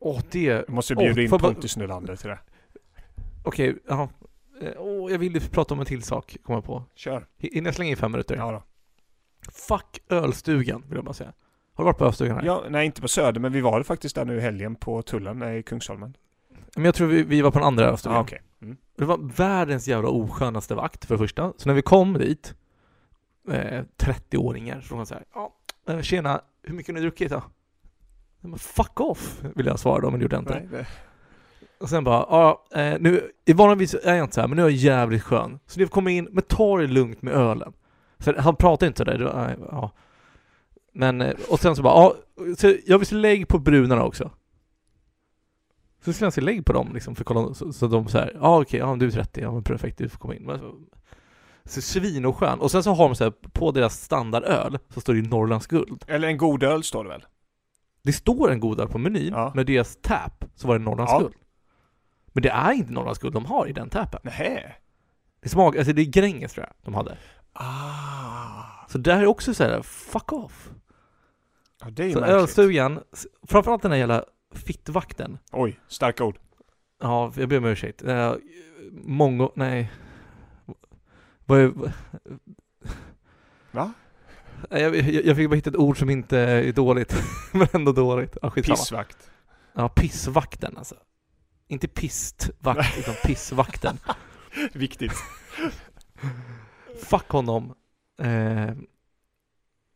[0.01, 0.67] Åh, det...
[0.67, 2.39] Du måste Åh, bjuda in jag bara- Pontus Nylander till det.
[3.43, 4.09] Okej, jaha.
[4.61, 6.83] Eh, Åh, jag ville prata om en till sak, kommer jag på.
[6.95, 7.27] Kör.
[7.37, 8.35] Hinner jag slänga in fem minuter?
[8.35, 8.63] Ja, då.
[9.51, 11.33] Fuck ölstugan, vill jag bara säga.
[11.73, 12.45] Har du varit på ölstugan här?
[12.45, 15.43] ja, nej inte på Söder, men vi var faktiskt där nu i helgen på Tullen
[15.57, 16.17] i Kungsholmen.
[16.75, 18.15] Men jag tror vi, vi var på den andra ölstugan.
[18.15, 18.41] Ja, okej.
[18.61, 18.77] Mm.
[18.97, 21.53] Det var världens jävla oskönaste vakt för det första.
[21.57, 22.53] Så när vi kom dit,
[23.51, 25.53] eh, 30-åringar, så de så här, ja,
[25.87, 27.43] eh, tjena, hur mycket har ni druckit då?
[28.41, 30.53] Jag bara, Fuck off, vill jag svara då, men det gjorde jag inte.
[30.53, 30.87] Nej, det-
[31.79, 34.61] Och sen bara, ja, eh, nu, i vanligtvis är jag inte så här, men nu
[34.63, 35.59] är jag jävligt skön.
[35.67, 37.73] Så ni får komma in, men ta det lugnt med ölen.
[38.19, 39.91] Så han pratar inte sådär, ja.
[40.93, 42.15] Men, eh, och sen så bara, ja,
[42.57, 44.31] så jag vill lägg på brunarna också.
[46.05, 48.17] Så skulle han se lägg på dem liksom, för att kolla, så, så de så
[48.17, 50.43] här, ja okej, ja du är 30, ja men perfekt, du får komma in.
[50.45, 50.75] Men, så,
[51.65, 52.59] så svin och skön.
[52.59, 55.67] Och sen så har de så här, på deras standardöl, så står det ju Norrlands
[55.67, 56.03] guld.
[56.07, 57.25] Eller en god öl står det väl?
[58.03, 59.51] Det står en god öl på menyn, Ja.
[59.55, 61.19] med deras tap så var det Norrlands Ja.
[61.19, 61.33] guld.
[62.33, 64.19] Men det är inte Norrlands guld de har i den tappen.
[64.23, 64.75] Nej.
[65.41, 67.17] Det smakar, alltså det är Gränges tror jag de hade.
[67.53, 68.87] Ah.
[68.89, 70.69] Så där är också så här, fuck off.
[71.83, 72.35] Ja, det är Så märkligt.
[72.41, 72.99] ölstugan,
[73.47, 74.23] framförallt den här jävla
[74.55, 75.37] fittvakten.
[75.51, 76.37] Oj, starka ord.
[77.01, 78.03] Ja, jag ber om ursäkt.
[78.03, 78.35] Uh,
[78.91, 79.91] många, nej.
[81.45, 81.71] Vad är,
[83.71, 83.93] Va?
[84.69, 87.15] Nej, jag, jag, jag fick bara hitta ett ord som inte är dåligt,
[87.51, 88.37] men ändå dåligt.
[88.41, 88.75] Ja, skitsamma.
[88.75, 89.31] Pissvakt.
[89.73, 90.95] Ja, pissvakten alltså.
[91.67, 93.97] Inte pistvakt, utan pissvakten.
[94.73, 95.13] Viktigt.
[97.03, 97.73] Fuck honom.
[98.19, 98.69] Eh,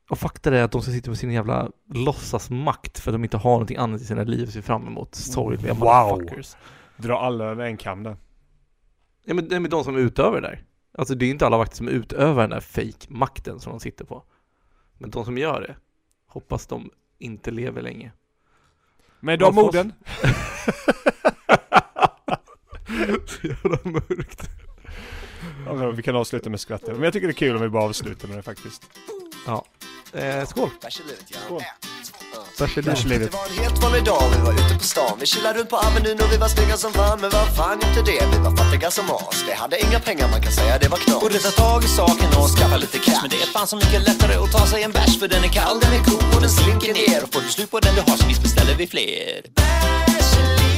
[0.09, 3.37] och fakta är att de som sitter med sin jävla låtsasmakt för att de inte
[3.37, 5.15] har någonting annat i sina liv att se fram emot.
[5.15, 5.79] Sorgliga Wow.
[6.11, 6.55] motherfuckers.
[6.97, 8.17] Dra alla över en kam där.
[9.25, 10.63] Ja men det är med de som utövar det där.
[10.97, 14.23] Alltså det är inte alla vakter som utövar den där fake-makten som de sitter på.
[14.97, 15.75] Men de som gör det,
[16.27, 16.89] hoppas de
[17.19, 18.11] inte lever länge.
[19.19, 19.93] Med de orden.
[23.25, 24.49] Så jävla mörkt.
[25.65, 26.87] Ja, vi kan avsluta med skratt.
[26.87, 28.89] Men jag tycker det är kul om vi bara avslutar med det faktiskt.
[30.13, 30.69] Eh, skål!
[30.81, 31.39] Bärs i livet, ja.
[31.45, 31.61] Skål.
[32.59, 33.31] Bärs i Bärs i livet.
[33.31, 35.17] Det var en helt vanlig dag, vi var ute på stan.
[35.19, 37.21] Vi chillade runt på Avenyn och vi var snygga som fan.
[37.21, 38.25] Men vad fan hjälpte det?
[38.33, 39.43] Vi var fattiga som as.
[39.47, 40.77] Vi hade inga pengar, man kan säga.
[40.77, 41.21] Det var knas.
[41.21, 43.19] Borde ta tag i saken och skaffa lite cash.
[43.21, 45.47] Men det är fan så mycket lättare att ta sig en bärs För den är
[45.47, 47.23] kall, den är god och den slinker ner.
[47.23, 49.41] Och får du slut på den du har så visst beställer vi fler.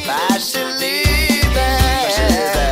[0.07, 2.70] Bärs i livet